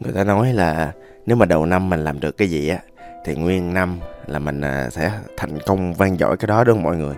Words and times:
người 0.00 0.12
ta 0.12 0.24
nói 0.24 0.52
là 0.52 0.92
nếu 1.26 1.36
mà 1.36 1.46
đầu 1.46 1.66
năm 1.66 1.90
mình 1.90 2.04
làm 2.04 2.20
được 2.20 2.36
cái 2.36 2.48
gì 2.48 2.68
á 2.68 2.78
thì 3.24 3.34
nguyên 3.34 3.74
năm 3.74 4.00
là 4.26 4.38
mình 4.38 4.60
à, 4.60 4.90
sẽ 4.90 5.12
thành 5.36 5.58
công 5.66 5.94
vang 5.94 6.16
dội 6.16 6.36
cái 6.36 6.46
đó 6.46 6.64
đúng 6.64 6.76
không 6.76 6.82
mọi 6.82 6.96
người? 6.96 7.14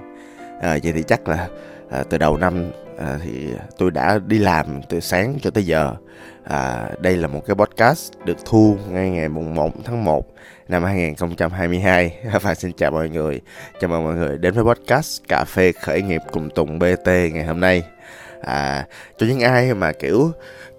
À, 0.61 0.79
vậy 0.83 0.93
thì 0.93 1.03
chắc 1.03 1.29
là 1.29 1.49
à, 1.91 2.03
từ 2.11 2.19
đầu 2.19 2.37
năm 2.37 2.71
à, 2.99 3.19
thì 3.25 3.49
tôi 3.79 3.91
đã 3.91 4.19
đi 4.27 4.39
làm 4.39 4.83
từ 4.89 5.01
sáng 5.01 5.39
cho 5.43 5.51
tới 5.51 5.67
giờ. 5.67 5.95
À, 6.45 6.89
đây 7.01 7.17
là 7.17 7.29
một 7.29 7.41
cái 7.47 7.57
podcast 7.57 8.13
được 8.25 8.37
thu 8.45 8.77
ngay 8.91 9.11
ngày 9.11 9.29
mùng 9.29 9.55
1 9.55 9.71
tháng 9.85 10.05
1 10.05 10.27
năm 10.69 10.85
2022 10.85 12.17
và 12.43 12.55
xin 12.55 12.73
chào 12.73 12.91
mọi 12.91 13.09
người. 13.09 13.41
Chào 13.81 13.91
mừng 13.91 14.05
mọi 14.05 14.15
người 14.15 14.39
đến 14.39 14.55
với 14.55 14.65
podcast 14.65 15.23
cà 15.29 15.45
phê 15.45 15.73
khởi 15.73 16.03
nghiệp 16.03 16.21
cùng 16.33 16.51
Tùng 16.51 16.79
BT 16.79 17.07
ngày 17.07 17.45
hôm 17.45 17.61
nay. 17.61 17.83
À, 18.41 18.87
cho 19.19 19.27
những 19.27 19.41
ai 19.41 19.75
mà 19.75 19.93
kiểu 19.93 20.33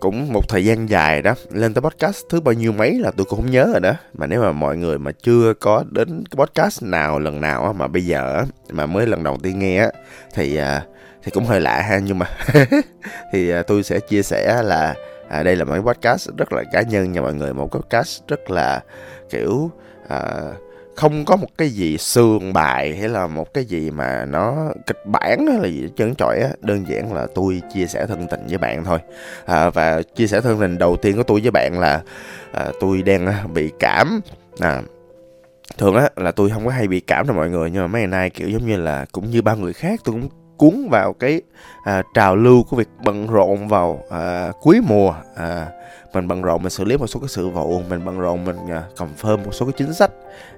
cũng 0.04 0.34
một 0.34 0.50
thời 0.50 0.66
gian 0.66 0.90
dài 0.90 1.22
đó. 1.22 1.34
Lên 1.52 1.74
tới 1.74 1.82
podcast 1.82 2.24
thứ 2.30 2.42
bao 2.42 2.54
nhiêu 2.54 2.72
mấy 2.72 3.00
là 3.00 3.12
tôi 3.18 3.26
cũng 3.26 3.40
không 3.40 3.52
nhớ 3.52 3.70
rồi 3.72 3.80
đó. 3.80 3.94
Mà 4.14 4.28
nếu 4.28 4.42
mà 4.42 4.52
mọi 4.52 4.78
người 4.78 4.98
mà 4.98 5.12
chưa 5.12 5.54
có 5.54 5.84
đến 5.92 6.24
cái 6.32 6.46
podcast 6.46 6.84
nào 6.84 7.20
lần 7.20 7.42
nào 7.42 7.74
mà 7.74 7.88
bây 7.88 8.06
giờ 8.06 8.44
mà 8.70 8.86
mới 8.86 9.08
lần 9.08 9.24
đầu 9.24 9.38
tiên 9.44 9.60
nghe 9.60 9.90
thì 10.34 10.58
à, 10.58 10.86
thì 11.24 11.32
cũng 11.32 11.46
hơi 11.46 11.62
lạ 11.62 11.82
ha. 11.82 12.00
Nhưng 12.00 12.20
mà 12.20 12.26
thì 13.32 13.50
à, 13.50 13.64
tôi 13.64 13.84
sẽ 13.84 14.00
chia 14.00 14.24
sẻ 14.24 14.64
là 14.64 14.96
à, 15.30 15.44
đây 15.44 15.56
là 15.56 15.66
một 15.66 15.76
podcast 15.86 16.30
rất 16.38 16.54
là 16.54 16.64
cá 16.72 16.82
nhân 16.82 17.12
nha 17.12 17.22
mọi 17.22 17.34
người. 17.34 17.54
Một 17.54 17.72
podcast 17.72 18.22
rất 18.28 18.52
là 18.52 18.82
kiểu 19.30 19.72
à, 20.10 20.20
không 20.96 21.26
có 21.26 21.36
một 21.36 21.48
cái 21.58 21.70
gì 21.70 21.98
sườn 21.98 22.54
bài 22.54 22.98
hay 22.98 23.10
là 23.10 23.28
một 23.28 23.54
cái 23.54 23.66
gì 23.66 23.92
mà 23.92 24.26
nó 24.26 24.72
kịch 24.88 25.06
bản 25.06 25.48
hay 25.48 25.60
là 25.60 25.68
gì 25.68 25.90
trơn 25.96 26.16
trọi 26.16 26.40
á. 26.40 26.50
Đơn 26.62 26.88
giản 26.88 27.14
là 27.14 27.28
tôi 27.36 27.62
chia 27.74 27.86
sẻ 27.86 28.06
thân 28.06 28.28
tình 28.32 28.48
với 28.48 28.58
bạn 28.58 28.84
thôi. 28.84 29.00
À, 29.46 29.70
và 29.70 30.02
chia 30.02 30.28
sẻ 30.28 30.42
thân 30.42 30.60
tình 30.60 30.78
đầu 30.78 30.98
tiên 30.98 31.18
của 31.18 31.24
tôi 31.24 31.42
với 31.42 31.52
bạn 31.52 31.80
là 31.80 32.02
à, 32.52 32.68
tôi 32.80 33.02
đang 33.02 33.26
à, 33.26 33.46
bị 33.54 33.72
cảm. 33.80 34.22
À, 34.60 34.82
thường 35.78 35.96
á 35.96 36.10
là 36.16 36.32
tôi 36.32 36.50
không 36.50 36.66
có 36.66 36.72
hay 36.72 36.88
bị 36.88 37.00
cảm 37.00 37.28
đâu 37.28 37.36
mọi 37.36 37.50
người 37.50 37.72
nhưng 37.72 37.82
mà 37.82 37.88
mấy 37.88 38.02
ngày 38.02 38.08
nay 38.08 38.30
kiểu 38.30 38.50
giống 38.50 38.68
như 38.68 38.78
là 38.78 39.06
cũng 39.12 39.30
như 39.32 39.42
bao 39.42 39.58
người 39.58 39.74
khác 39.74 40.02
tôi 40.04 40.16
cũng 40.16 40.30
cuốn 40.64 40.90
vào 40.90 41.14
cái 41.14 41.42
à, 41.84 42.04
trào 42.14 42.36
lưu 42.36 42.64
của 42.64 42.78
việc 42.78 42.90
bận 43.06 43.28
rộn 43.28 43.68
vào 43.68 44.04
à, 44.10 44.52
cuối 44.62 44.82
mùa. 44.88 45.14
À, 45.36 45.68
mình 46.14 46.28
bận 46.28 46.42
rộn 46.42 46.62
mình 46.64 46.70
xử 46.70 46.84
lý 46.84 46.98
một 46.98 47.08
số 47.08 47.20
cái 47.20 47.30
sự 47.30 47.50
vụ 47.50 47.82
mình 47.90 48.06
bận 48.06 48.20
rộn 48.20 48.46
mình 48.46 48.58
à, 48.70 48.84
confirm 48.98 49.38
một 49.46 49.52
số 49.52 49.66
cái 49.66 49.74
chính 49.78 49.94
sách 49.94 50.12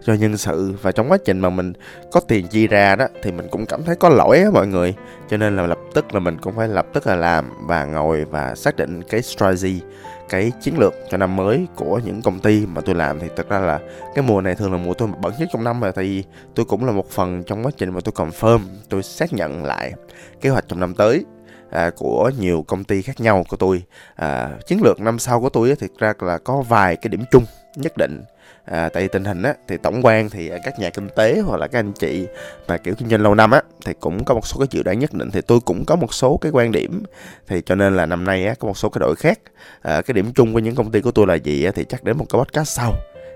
cho 0.04 0.14
nhân 0.14 0.38
sự. 0.38 0.74
Và 0.82 0.92
trong 0.92 1.12
quá 1.12 1.18
trình 1.26 1.40
mà 1.40 1.50
mình 1.50 1.74
có 2.12 2.20
tiền 2.20 2.48
chi 2.48 2.68
ra 2.68 2.96
đó 2.96 3.08
thì 3.24 3.32
mình 3.32 3.48
cũng 3.52 3.66
cảm 3.66 3.84
thấy 3.84 3.96
có 3.96 4.10
lỗi 4.10 4.40
á 4.40 4.46
mọi 4.54 4.68
người. 4.68 4.94
Cho 5.30 5.38
nên 5.38 5.56
là 5.56 5.68
lập 5.68 5.80
tức 5.94 6.14
là 6.14 6.20
mình 6.20 6.38
cũng 6.42 6.56
phải 6.56 6.68
lập 6.68 6.86
tức 6.94 7.08
là 7.08 7.16
làm 7.16 7.52
và 7.68 7.86
ngồi 7.86 8.26
và 8.26 8.56
xác 8.56 8.76
định 8.76 9.04
cái 9.04 9.22
strategy 9.22 9.82
cái 10.30 10.52
chiến 10.62 10.80
lược 10.80 10.94
cho 11.10 11.18
năm 11.18 11.36
mới 11.36 11.68
của 11.76 12.00
những 12.06 12.22
công 12.22 12.40
ty 12.40 12.66
mà 12.66 12.82
tôi 12.82 12.96
làm. 12.96 13.20
Thì 13.20 13.28
thật 13.36 13.50
ra 13.50 13.60
là 13.60 13.80
cái 14.16 14.26
mùa 14.28 14.42
này 14.42 14.56
thường 14.56 14.72
là 14.72 14.78
mùa 14.78 14.94
tôi 14.94 15.10
bận 15.22 15.34
nhất 15.40 15.50
trong 15.54 15.64
năm 15.64 15.82
rồi 15.82 15.92
thì 15.96 16.24
tôi 16.56 16.66
cũng 16.66 16.86
là 16.86 16.92
một 16.92 17.10
phần 17.10 17.44
trong 17.44 17.66
quá 17.66 17.72
trình 17.78 17.90
mà 17.90 18.00
tôi 18.02 18.14
confirm 18.16 18.60
tôi 18.90 19.04
xác 19.04 19.34
nhận 19.34 19.66
lại 19.66 19.94
kế 20.42 20.50
hoạch 20.50 20.66
trong 20.68 20.80
năm 20.80 20.94
tới 20.94 21.26
à, 21.70 21.92
của 21.96 22.32
nhiều 22.40 22.66
công 22.68 22.84
ty 22.84 23.02
khác 23.02 23.20
nhau 23.20 23.46
của 23.50 23.58
tôi. 23.58 23.84
À, 24.16 24.50
chiến 24.68 24.80
lược 24.84 25.00
năm 25.00 25.20
sau 25.20 25.42
của 25.42 25.50
tôi 25.50 25.70
thì 25.70 25.76
thực 25.88 26.00
ra 26.00 26.14
là 26.20 26.38
có 26.38 26.62
vài 26.62 26.96
cái 26.96 27.10
điểm 27.10 27.24
chung 27.32 27.46
nhất 27.76 27.98
định 27.98 28.24
à, 28.66 28.90
tại 28.90 29.04
vì 29.04 29.08
tình 29.08 29.26
hình 29.26 29.44
á 29.44 29.54
thì 29.68 29.78
tổng 29.78 30.06
quan 30.06 30.30
thì 30.30 30.50
à, 30.50 30.58
các 30.64 30.80
nhà 30.80 30.90
kinh 30.90 31.10
tế 31.16 31.40
hoặc 31.46 31.58
là 31.58 31.68
các 31.68 31.80
anh 31.80 31.94
chị 31.94 32.28
mà 32.68 32.78
kiểu 32.78 32.96
kinh 32.98 33.10
doanh 33.10 33.22
lâu 33.22 33.36
năm 33.36 33.52
á 33.52 33.62
thì 33.86 33.94
cũng 34.00 34.24
có 34.24 34.34
một 34.34 34.48
số 34.48 34.60
cái 34.60 34.68
dự 34.72 34.84
đoán 34.84 35.00
nhất 35.00 35.14
định. 35.14 35.32
Thì 35.32 35.42
tôi 35.42 35.60
cũng 35.60 35.86
có 35.86 35.96
một 35.96 36.14
số 36.14 36.38
cái 36.38 36.52
quan 36.52 36.72
điểm 36.72 37.04
thì 37.48 37.62
cho 37.66 37.76
nên 37.76 37.96
là 37.96 38.06
năm 38.06 38.24
nay 38.24 38.46
á 38.46 38.54
có 38.60 38.68
một 38.68 38.78
số 38.78 38.90
cái 38.90 39.00
đổi 39.00 39.16
khác. 39.16 39.40
À, 39.82 40.02
cái 40.02 40.14
điểm 40.14 40.34
chung 40.34 40.54
của 40.54 40.60
những 40.60 40.76
công 40.76 40.92
ty 40.92 41.02
của 41.02 41.12
tôi 41.12 41.28
là 41.28 41.36
gì 41.36 41.64
á 41.64 41.72
thì 41.76 41.86
chắc 41.90 42.04
đến 42.04 42.18
một 42.18 42.26
cái 42.30 42.40
podcast 42.40 42.70
sau 42.70 42.94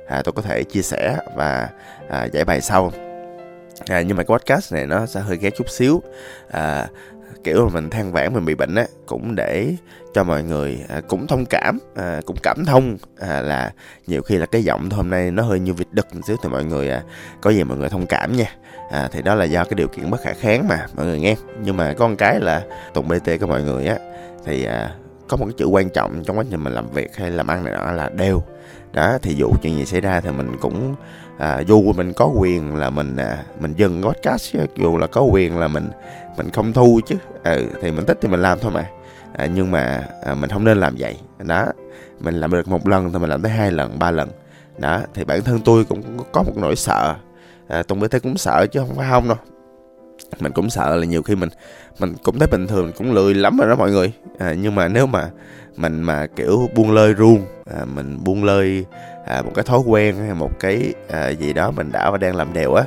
à, 0.07 0.21
tôi 0.21 0.33
có 0.33 0.41
thể 0.41 0.63
chia 0.63 0.81
sẻ 0.81 1.17
và 1.35 1.69
à, 2.09 2.25
giải 2.25 2.45
bài 2.45 2.61
sau. 2.61 2.91
À, 3.87 4.01
nhưng 4.01 4.17
mà 4.17 4.23
cái 4.23 4.37
podcast 4.37 4.73
này 4.73 4.87
nó 4.87 5.05
sẽ 5.05 5.19
hơi 5.19 5.37
ghé 5.37 5.49
chút 5.49 5.69
xíu. 5.69 6.01
À, 6.51 6.87
kiểu 7.43 7.65
mà 7.65 7.73
mình 7.73 7.89
than 7.89 8.11
vãn 8.11 8.33
mình 8.33 8.45
bị 8.45 8.55
bệnh 8.55 8.75
á 8.75 8.85
cũng 9.05 9.35
để 9.35 9.75
cho 10.13 10.23
mọi 10.23 10.43
người 10.43 10.79
à, 10.89 11.01
cũng 11.07 11.27
thông 11.27 11.45
cảm 11.45 11.79
à, 11.95 12.21
cũng 12.25 12.37
cảm 12.43 12.65
thông 12.65 12.97
à, 13.19 13.41
là 13.41 13.71
nhiều 14.07 14.21
khi 14.21 14.37
là 14.37 14.45
cái 14.45 14.63
giọng 14.63 14.89
hôm 14.89 15.09
nay 15.09 15.31
nó 15.31 15.43
hơi 15.43 15.59
như 15.59 15.73
vịt 15.73 15.87
đực 15.91 16.15
một 16.15 16.21
xíu 16.27 16.37
thì 16.43 16.49
mọi 16.49 16.65
người 16.65 16.89
à, 16.89 17.03
có 17.41 17.49
gì 17.49 17.63
mọi 17.63 17.77
người 17.77 17.89
thông 17.89 18.05
cảm 18.05 18.35
nha. 18.35 18.55
À, 18.91 19.09
thì 19.11 19.21
đó 19.21 19.35
là 19.35 19.45
do 19.45 19.63
cái 19.63 19.73
điều 19.75 19.87
kiện 19.87 20.11
bất 20.11 20.21
khả 20.23 20.33
kháng 20.33 20.67
mà 20.67 20.85
mọi 20.95 21.05
người 21.05 21.19
nghe. 21.19 21.35
Nhưng 21.63 21.77
mà 21.77 21.93
có 21.97 22.07
một 22.07 22.15
cái 22.17 22.39
là 22.39 22.63
tùng 22.93 23.07
bt 23.07 23.39
của 23.39 23.47
mọi 23.47 23.63
người 23.63 23.85
á 23.85 23.97
thì 24.45 24.65
à, 24.65 24.95
có 25.27 25.37
một 25.37 25.45
cái 25.45 25.53
chữ 25.57 25.65
quan 25.65 25.89
trọng 25.89 26.23
trong 26.23 26.37
quá 26.37 26.43
trình 26.51 26.63
mình 26.63 26.73
làm 26.73 26.89
việc 26.89 27.15
hay 27.15 27.31
làm 27.31 27.47
ăn 27.47 27.63
này 27.63 27.73
đó 27.73 27.91
là 27.91 28.09
đều 28.09 28.43
đó 28.93 29.17
thì 29.21 29.35
dù 29.35 29.53
chuyện 29.61 29.77
gì 29.77 29.85
xảy 29.85 30.01
ra 30.01 30.21
thì 30.21 30.31
mình 30.31 30.51
cũng 30.61 30.95
à, 31.37 31.59
dù 31.59 31.93
mình 31.93 32.13
có 32.13 32.25
quyền 32.25 32.75
là 32.75 32.89
mình 32.89 33.17
à, 33.17 33.43
mình 33.59 33.73
dừng 33.77 34.01
podcast 34.03 34.55
dù 34.75 34.97
là 34.97 35.07
có 35.07 35.21
quyền 35.21 35.57
là 35.57 35.67
mình 35.67 35.89
mình 36.37 36.49
không 36.49 36.73
thu 36.73 36.99
chứ. 37.05 37.15
Ừ, 37.43 37.69
thì 37.81 37.91
mình 37.91 38.05
thích 38.05 38.17
thì 38.21 38.27
mình 38.27 38.39
làm 38.39 38.59
thôi 38.59 38.71
mà. 38.71 38.89
À, 39.33 39.45
nhưng 39.45 39.71
mà 39.71 40.07
à, 40.25 40.35
mình 40.35 40.49
không 40.49 40.63
nên 40.63 40.77
làm 40.77 40.95
vậy. 40.97 41.17
Đó 41.39 41.65
mình 42.19 42.35
làm 42.35 42.51
được 42.51 42.67
một 42.67 42.87
lần 42.87 43.13
thì 43.13 43.19
mình 43.19 43.29
làm 43.29 43.41
tới 43.41 43.51
hai 43.51 43.71
lần 43.71 43.99
ba 43.99 44.11
lần. 44.11 44.29
Đó 44.77 45.01
thì 45.13 45.23
bản 45.23 45.41
thân 45.41 45.59
tôi 45.65 45.85
cũng 45.85 46.03
có 46.31 46.43
một 46.43 46.53
nỗi 46.55 46.75
sợ. 46.75 47.15
À, 47.67 47.83
mới 47.95 48.09
thấy 48.09 48.19
cũng 48.19 48.37
sợ 48.37 48.65
chứ 48.71 48.79
không 48.79 48.95
phải 48.95 49.07
không 49.09 49.27
đâu 49.27 49.37
mình 50.39 50.51
cũng 50.51 50.69
sợ 50.69 50.95
là 50.95 51.05
nhiều 51.05 51.23
khi 51.23 51.35
mình 51.35 51.49
mình 51.99 52.15
cũng 52.23 52.39
thấy 52.39 52.47
bình 52.47 52.67
thường 52.67 52.91
cũng 52.97 53.13
lười 53.13 53.33
lắm 53.33 53.57
rồi 53.57 53.69
đó 53.69 53.75
mọi 53.75 53.91
người. 53.91 54.13
À, 54.39 54.53
nhưng 54.53 54.75
mà 54.75 54.87
nếu 54.87 55.05
mà 55.05 55.29
mình 55.75 56.01
mà 56.01 56.27
kiểu 56.35 56.69
buông 56.75 56.91
lơi 56.91 57.13
ruông 57.17 57.45
à, 57.77 57.85
mình 57.85 58.17
buông 58.23 58.43
lơi 58.43 58.85
à, 59.25 59.41
một 59.41 59.51
cái 59.55 59.63
thói 59.63 59.79
quen 59.79 60.15
hay 60.15 60.33
một 60.33 60.59
cái 60.59 60.93
à, 61.09 61.29
gì 61.29 61.53
đó 61.53 61.71
mình 61.71 61.91
đã 61.91 62.11
và 62.11 62.17
đang 62.17 62.35
làm 62.35 62.53
đều 62.53 62.73
á 62.73 62.83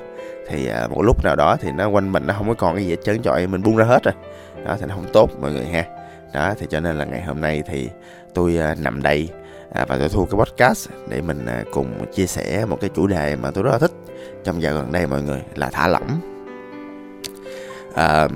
thì 0.49 0.67
à, 0.67 0.87
một 0.89 1.03
lúc 1.03 1.25
nào 1.25 1.37
đó 1.37 1.57
thì 1.61 1.71
nó 1.73 1.89
quanh 1.89 2.13
mình 2.13 2.27
nó 2.27 2.35
không 2.39 2.49
có 2.49 2.55
còn 2.55 2.75
cái 2.75 2.85
gì 2.85 2.91
hết 2.91 3.01
trơn 3.05 3.23
trọi 3.23 3.47
mình 3.47 3.63
buông 3.63 3.77
ra 3.77 3.85
hết 3.85 4.03
rồi. 4.05 4.15
Đó 4.65 4.77
thì 4.81 4.87
nó 4.89 4.95
không 4.95 5.13
tốt 5.13 5.31
mọi 5.41 5.53
người 5.53 5.65
ha. 5.65 5.85
Đó 6.35 6.55
thì 6.59 6.67
cho 6.71 6.81
nên 6.81 6.99
là 6.99 7.05
ngày 7.05 7.23
hôm 7.23 7.41
nay 7.41 7.63
thì 7.67 7.89
tôi 8.35 8.57
à, 8.57 8.75
nằm 8.81 9.03
đây 9.03 9.29
à, 9.73 9.85
và 9.89 9.99
tôi 9.99 10.09
thu 10.09 10.25
cái 10.25 10.39
podcast 10.39 10.89
để 11.09 11.21
mình 11.21 11.47
à, 11.47 11.65
cùng 11.73 12.07
chia 12.13 12.27
sẻ 12.27 12.65
một 12.65 12.79
cái 12.81 12.91
chủ 12.95 13.07
đề 13.07 13.37
mà 13.37 13.51
tôi 13.51 13.65
rất 13.65 13.71
là 13.71 13.79
thích 13.79 13.93
trong 14.45 14.63
dạo 14.63 14.75
gần 14.75 14.93
đây 14.93 15.07
mọi 15.07 15.23
người 15.23 15.43
là 15.55 15.71
thả 15.73 15.89
lỏng 15.89 16.32
à, 17.95 18.29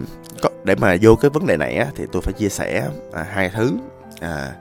có, 0.43 0.49
để 0.65 0.75
mà 0.75 0.97
vô 1.00 1.17
cái 1.17 1.31
vấn 1.31 1.47
đề 1.47 1.56
này 1.56 1.77
á 1.77 1.87
thì 1.97 2.05
tôi 2.12 2.22
phải 2.22 2.33
chia 2.33 2.49
sẻ 2.49 2.89
à, 3.12 3.27
hai 3.31 3.50
thứ. 3.55 3.72
À, 4.21 4.53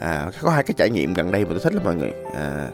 à, 0.00 0.30
có 0.42 0.50
hai 0.50 0.62
cái 0.62 0.74
trải 0.76 0.90
nghiệm 0.90 1.14
gần 1.14 1.32
đây 1.32 1.44
mà 1.44 1.50
tôi 1.50 1.60
thích 1.62 1.74
lắm 1.74 1.82
mọi 1.84 1.94
người. 1.94 2.12
À, 2.34 2.68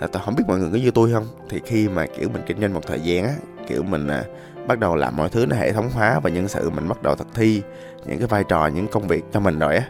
à, 0.00 0.06
tôi 0.12 0.22
không 0.24 0.34
biết 0.36 0.44
mọi 0.48 0.58
người 0.58 0.70
có 0.72 0.78
như 0.78 0.90
tôi 0.90 1.12
không? 1.12 1.26
Thì 1.48 1.60
khi 1.66 1.88
mà 1.88 2.06
kiểu 2.06 2.28
mình 2.28 2.42
kinh 2.46 2.60
doanh 2.60 2.74
một 2.74 2.86
thời 2.86 3.00
gian 3.00 3.24
á 3.24 3.34
kiểu 3.68 3.82
mình 3.82 4.06
à, 4.08 4.24
bắt 4.66 4.78
đầu 4.78 4.96
làm 4.96 5.16
mọi 5.16 5.28
thứ 5.28 5.46
nó 5.46 5.56
hệ 5.56 5.72
thống 5.72 5.90
hóa 5.94 6.20
và 6.20 6.30
nhân 6.30 6.48
sự 6.48 6.70
mình 6.70 6.88
bắt 6.88 7.02
đầu 7.02 7.14
thực 7.14 7.34
thi 7.34 7.62
những 8.06 8.18
cái 8.18 8.26
vai 8.26 8.44
trò 8.44 8.66
những 8.66 8.88
công 8.88 9.08
việc 9.08 9.24
cho 9.32 9.40
mình 9.40 9.58
rồi 9.58 9.76
á 9.76 9.84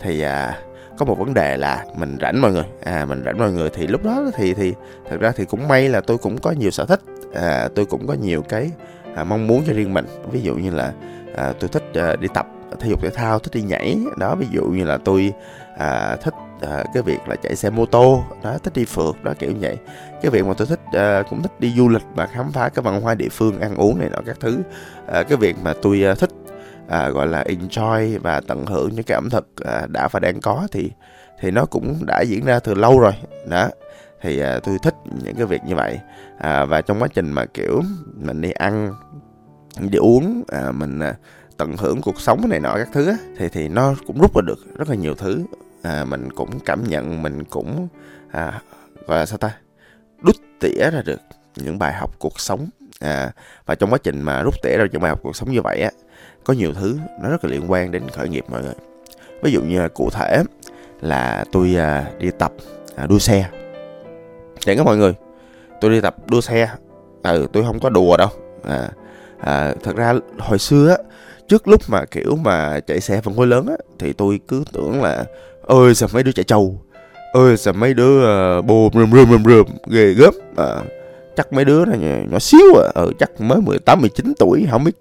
thì 0.00 0.20
à, 0.20 0.58
có 0.98 1.04
một 1.06 1.18
vấn 1.18 1.34
đề 1.34 1.56
là 1.56 1.84
mình 1.96 2.18
rảnh 2.20 2.40
mọi 2.40 2.52
người. 2.52 2.64
À 2.84 3.04
mình 3.04 3.22
rảnh 3.24 3.38
mọi 3.38 3.52
người 3.52 3.70
thì 3.70 3.86
lúc 3.86 4.04
đó 4.04 4.24
thì 4.34 4.54
thì 4.54 4.74
thật 5.10 5.16
ra 5.20 5.32
thì 5.36 5.44
cũng 5.44 5.68
may 5.68 5.88
là 5.88 6.00
tôi 6.00 6.18
cũng 6.18 6.38
có 6.38 6.50
nhiều 6.50 6.70
sở 6.70 6.86
thích. 6.86 7.00
À, 7.34 7.68
tôi 7.74 7.86
cũng 7.86 8.06
có 8.06 8.14
nhiều 8.14 8.42
cái 8.42 8.70
à, 9.14 9.24
mong 9.24 9.46
muốn 9.46 9.64
cho 9.66 9.72
riêng 9.72 9.94
mình. 9.94 10.06
Ví 10.30 10.40
dụ 10.40 10.54
như 10.54 10.70
là 10.70 10.92
à, 11.36 11.52
tôi 11.60 11.68
thích 11.68 11.84
à, 11.94 12.16
đi 12.16 12.28
tập 12.34 12.46
thể 12.80 12.88
dục 12.90 13.02
thể 13.02 13.10
thao 13.10 13.38
thích 13.38 13.54
đi 13.54 13.62
nhảy. 13.62 13.98
Đó 14.16 14.34
ví 14.34 14.46
dụ 14.50 14.64
như 14.64 14.84
là 14.84 14.98
tôi 15.04 15.32
à, 15.78 16.16
thích 16.22 16.34
à, 16.60 16.84
cái 16.94 17.02
việc 17.02 17.28
là 17.28 17.36
chạy 17.36 17.56
xe 17.56 17.70
mô 17.70 17.86
tô 17.86 18.24
đó 18.42 18.58
thích 18.62 18.72
đi 18.74 18.84
phượt 18.84 19.24
đó 19.24 19.34
kiểu 19.38 19.50
như 19.50 19.58
vậy. 19.60 19.76
Cái 20.22 20.30
việc 20.30 20.46
mà 20.46 20.54
tôi 20.56 20.66
thích 20.66 20.80
à, 20.92 21.22
cũng 21.30 21.42
thích 21.42 21.60
đi 21.60 21.72
du 21.76 21.88
lịch 21.88 22.02
và 22.14 22.26
khám 22.26 22.52
phá 22.52 22.68
cái 22.68 22.82
văn 22.82 23.00
hóa 23.00 23.14
địa 23.14 23.28
phương 23.30 23.60
ăn 23.60 23.76
uống 23.76 23.98
này 23.98 24.08
nọ 24.08 24.18
các 24.26 24.36
thứ. 24.40 24.58
À, 25.06 25.22
cái 25.22 25.38
việc 25.38 25.56
mà 25.62 25.72
tôi 25.82 26.04
à, 26.04 26.14
thích 26.14 26.30
à, 26.88 27.08
gọi 27.08 27.26
là 27.26 27.44
enjoy 27.44 28.18
và 28.22 28.40
tận 28.48 28.66
hưởng 28.66 28.94
những 28.94 29.04
cái 29.04 29.14
ẩm 29.14 29.30
thực 29.30 29.48
à, 29.64 29.86
đã 29.88 30.08
và 30.08 30.20
đang 30.20 30.40
có 30.40 30.68
thì 30.72 30.90
thì 31.40 31.50
nó 31.50 31.64
cũng 31.64 31.96
đã 32.06 32.20
diễn 32.20 32.44
ra 32.44 32.58
từ 32.58 32.74
lâu 32.74 32.98
rồi. 32.98 33.12
Đó 33.48 33.68
thì 34.24 34.40
à, 34.40 34.60
tôi 34.62 34.78
thích 34.78 34.94
những 35.24 35.36
cái 35.36 35.46
việc 35.46 35.60
như 35.66 35.74
vậy. 35.74 36.00
À, 36.38 36.64
và 36.64 36.80
trong 36.80 37.02
quá 37.02 37.08
trình 37.14 37.30
mà 37.30 37.44
kiểu 37.46 37.82
mình 38.16 38.40
đi 38.40 38.50
ăn 38.50 38.94
đi 39.78 39.98
uống 39.98 40.42
à, 40.48 40.72
mình 40.72 41.00
à, 41.00 41.14
tận 41.56 41.76
hưởng 41.76 42.00
cuộc 42.02 42.20
sống 42.20 42.48
này 42.48 42.60
nọ 42.60 42.74
các 42.74 42.88
thứ 42.92 43.08
á, 43.08 43.16
thì 43.38 43.48
thì 43.48 43.68
nó 43.68 43.94
cũng 44.06 44.20
rút 44.20 44.36
ra 44.36 44.40
được 44.46 44.58
rất 44.78 44.88
là 44.88 44.94
nhiều 44.94 45.14
thứ. 45.14 45.44
À, 45.82 46.04
mình 46.04 46.32
cũng 46.32 46.60
cảm 46.60 46.84
nhận 46.84 47.22
mình 47.22 47.44
cũng 47.44 47.88
à, 48.30 48.62
gọi 49.06 49.18
là 49.18 49.26
sao 49.26 49.38
ta 49.38 49.56
đút 50.20 50.36
tỉa 50.60 50.90
ra 50.92 51.02
được 51.04 51.20
những 51.56 51.78
bài 51.78 51.92
học 51.92 52.10
cuộc 52.18 52.40
sống. 52.40 52.68
À, 53.00 53.30
và 53.66 53.74
trong 53.74 53.90
quá 53.90 53.98
trình 54.02 54.22
mà 54.22 54.42
rút 54.42 54.54
tỉa 54.62 54.76
ra 54.76 54.86
những 54.92 55.00
bài 55.00 55.08
học 55.08 55.20
cuộc 55.22 55.36
sống 55.36 55.52
như 55.52 55.62
vậy 55.62 55.80
á 55.80 55.90
có 56.44 56.54
nhiều 56.54 56.72
thứ 56.72 56.98
nó 57.22 57.28
rất 57.28 57.44
là 57.44 57.50
liên 57.50 57.70
quan 57.70 57.90
đến 57.90 58.02
khởi 58.08 58.28
nghiệp 58.28 58.44
mọi 58.48 58.62
người. 58.62 58.74
Ví 59.42 59.52
dụ 59.52 59.62
như 59.62 59.80
là 59.80 59.88
cụ 59.88 60.10
thể 60.10 60.42
là 61.00 61.44
tôi 61.52 61.76
à, 61.76 62.10
đi 62.18 62.30
tập 62.38 62.52
à, 62.96 63.06
đua 63.06 63.18
xe 63.18 63.50
để 64.66 64.76
các 64.76 64.86
mọi 64.86 64.96
người 64.96 65.14
tôi 65.80 65.90
đi 65.90 66.00
tập 66.00 66.16
đua 66.30 66.40
xe. 66.40 66.68
Ừ 67.22 67.46
tôi 67.52 67.64
không 67.64 67.80
có 67.80 67.88
đùa 67.88 68.16
đâu. 68.16 68.28
À, 68.62 68.88
à, 69.40 69.74
thật 69.82 69.96
ra 69.96 70.14
hồi 70.38 70.58
xưa 70.58 70.88
á 70.88 70.96
trước 71.48 71.68
lúc 71.68 71.80
mà 71.88 72.04
kiểu 72.04 72.36
mà 72.36 72.80
chạy 72.80 73.00
xe 73.00 73.20
phân 73.20 73.36
khối 73.36 73.46
lớn 73.46 73.66
á 73.66 73.76
thì 73.98 74.12
tôi 74.12 74.40
cứ 74.48 74.64
tưởng 74.72 75.02
là 75.02 75.24
ơi 75.62 75.94
sao 75.94 76.08
mấy 76.12 76.22
đứa 76.22 76.32
chạy 76.32 76.44
trâu 76.44 76.78
ơi 77.34 77.56
sao 77.56 77.74
mấy 77.74 77.94
đứa 77.94 78.24
ờ, 78.24 78.58
uh, 78.58 78.64
bồ 78.64 78.90
rùm 78.94 79.10
rùm 79.10 79.30
rùm 79.30 79.44
rùm 79.44 79.66
ghê 79.86 80.14
gớm. 80.14 80.34
À, 80.56 80.82
chắc 81.36 81.52
mấy 81.52 81.64
đứa 81.64 81.84
này 81.84 81.98
nhỏ, 81.98 82.16
nhỏ 82.30 82.38
xíu 82.38 82.74
à. 82.76 82.90
Ừ, 82.94 83.12
chắc 83.18 83.40
mới 83.40 83.60
18 83.60 84.00
19 84.00 84.32
tuổi 84.38 84.66
không 84.70 84.84
biết 84.84 84.92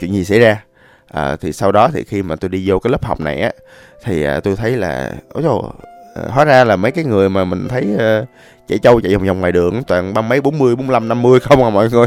chuyện 0.00 0.12
gì 0.12 0.24
xảy 0.24 0.38
ra. 0.38 0.64
À, 1.06 1.36
thì 1.40 1.52
sau 1.52 1.72
đó 1.72 1.88
thì 1.92 2.04
khi 2.04 2.22
mà 2.22 2.36
tôi 2.36 2.48
đi 2.48 2.64
vô 2.68 2.78
cái 2.78 2.90
lớp 2.90 3.04
học 3.04 3.20
này 3.20 3.40
á 3.40 3.52
thì 4.04 4.24
à, 4.24 4.40
tôi 4.40 4.56
thấy 4.56 4.76
là 4.76 5.12
ôi 5.32 5.42
trời 5.42 5.52
à, 5.64 5.70
ờ, 6.14 6.28
hóa 6.30 6.44
ra 6.44 6.64
là 6.64 6.76
mấy 6.76 6.90
cái 6.90 7.04
người 7.04 7.28
mà 7.28 7.44
mình 7.44 7.68
thấy 7.68 7.86
uh, 7.94 8.28
chạy 8.70 8.78
trâu 8.78 9.00
chạy 9.00 9.14
vòng 9.14 9.26
vòng 9.26 9.40
ngoài 9.40 9.52
đường 9.52 9.82
toàn 9.86 10.14
ba 10.14 10.22
mấy 10.22 10.40
bốn 10.40 10.58
mươi 10.58 10.76
bốn 10.76 10.86
mươi 10.86 11.00
năm 11.00 11.22
mươi 11.22 11.40
không 11.40 11.64
à 11.64 11.70
mọi 11.70 11.90
người. 11.90 12.06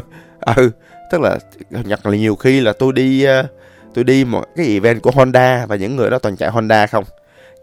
Ừ 0.56 0.72
tức 1.14 1.22
là 1.22 1.38
nhật 1.70 2.06
là 2.06 2.16
nhiều 2.16 2.36
khi 2.36 2.62
là 2.62 2.74
tôi 2.74 2.94
đi 2.94 3.24
ờ, 3.24 3.48
tôi 3.94 4.04
đi 4.04 4.26
một 4.26 4.44
cái 4.56 4.68
event 4.68 5.02
của 5.02 5.12
Honda 5.12 5.66
và 5.66 5.76
những 5.76 5.96
người 5.96 6.10
đó 6.10 6.20
toàn 6.20 6.36
chạy 6.36 6.50
Honda 6.50 6.88
không. 6.88 7.04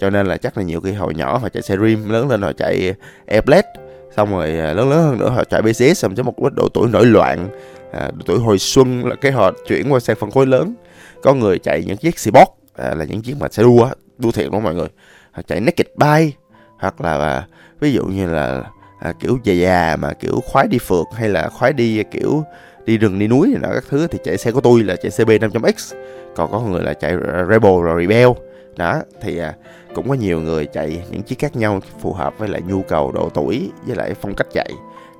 Cho 0.00 0.10
nên 0.10 0.26
là 0.26 0.36
chắc 0.36 0.56
là 0.56 0.62
nhiều 0.62 0.80
khi 0.80 0.92
hồi 0.92 1.14
nhỏ 1.14 1.38
họ 1.38 1.48
chạy 1.48 1.62
xe 1.62 1.76
rim 1.76 2.10
lớn 2.10 2.28
lên 2.28 2.42
họ 2.42 2.52
chạy 2.52 2.94
Airblade 3.26 3.72
xong 4.16 4.30
rồi 4.30 4.56
ờ, 4.58 4.74
lớn 4.74 4.90
lớn 4.90 5.02
hơn 5.02 5.18
nữa 5.18 5.28
họ 5.28 5.44
chạy 5.44 5.62
BCS 5.62 5.98
xong 5.98 6.14
tới 6.14 6.24
một 6.24 6.34
độ 6.56 6.68
tuổi 6.74 6.88
nổi 6.88 7.06
loạn 7.06 7.48
à, 7.92 8.10
độ 8.14 8.22
tuổi 8.26 8.38
hồi 8.38 8.58
xuân 8.58 9.06
là 9.06 9.14
cái 9.14 9.32
họ 9.32 9.52
chuyển 9.68 9.92
qua 9.92 10.00
xe 10.00 10.14
phân 10.14 10.30
khối 10.30 10.46
lớn. 10.46 10.74
Có 11.22 11.34
người 11.34 11.58
chạy 11.58 11.84
những 11.86 11.96
chiếc 11.96 12.18
Sport 12.18 12.48
à, 12.76 12.94
là 12.94 13.04
những 13.04 13.22
chiếc 13.22 13.34
mà 13.40 13.48
xe 13.50 13.62
đua 13.62 13.90
đua 14.18 14.30
thiệt 14.30 14.50
đó 14.52 14.58
mọi 14.58 14.74
người. 14.74 14.88
Họ 15.30 15.42
chạy 15.42 15.60
naked 15.60 15.86
bike 15.96 16.36
hoặc 16.78 17.00
là 17.00 17.18
à, 17.18 17.46
ví 17.80 17.92
dụ 17.92 18.04
như 18.04 18.26
là 18.26 18.64
à, 19.00 19.12
kiểu 19.20 19.38
già 19.44 19.52
già 19.52 19.96
mà 19.96 20.12
kiểu 20.12 20.40
khoái 20.46 20.68
đi 20.68 20.78
phượt 20.78 21.06
hay 21.14 21.28
là 21.28 21.48
khoái 21.48 21.72
đi 21.72 22.02
kiểu 22.10 22.44
đi 22.84 22.98
rừng 22.98 23.18
đi 23.18 23.28
núi 23.28 23.48
này 23.48 23.58
nọ 23.62 23.74
các 23.74 23.84
thứ 23.88 24.06
thì 24.06 24.18
chạy 24.24 24.38
xe 24.38 24.50
của 24.50 24.60
tôi 24.60 24.82
là 24.82 24.96
chạy 24.96 25.10
CB 25.10 25.30
500X 25.30 25.96
còn 26.36 26.50
có 26.50 26.60
người 26.60 26.82
là 26.82 26.94
chạy 26.94 27.12
Rebel 27.50 27.82
rồi 27.82 28.06
Rebel. 28.06 28.28
Đó 28.76 29.02
thì 29.20 29.38
à, 29.38 29.54
cũng 29.94 30.08
có 30.08 30.14
nhiều 30.14 30.40
người 30.40 30.66
chạy 30.66 31.02
những 31.10 31.22
chiếc 31.22 31.38
khác 31.38 31.56
nhau 31.56 31.80
phù 32.00 32.12
hợp 32.12 32.34
với 32.38 32.48
lại 32.48 32.62
nhu 32.66 32.82
cầu 32.82 33.12
độ 33.12 33.28
tuổi 33.34 33.70
với 33.86 33.96
lại 33.96 34.14
phong 34.20 34.34
cách 34.34 34.46
chạy. 34.52 34.70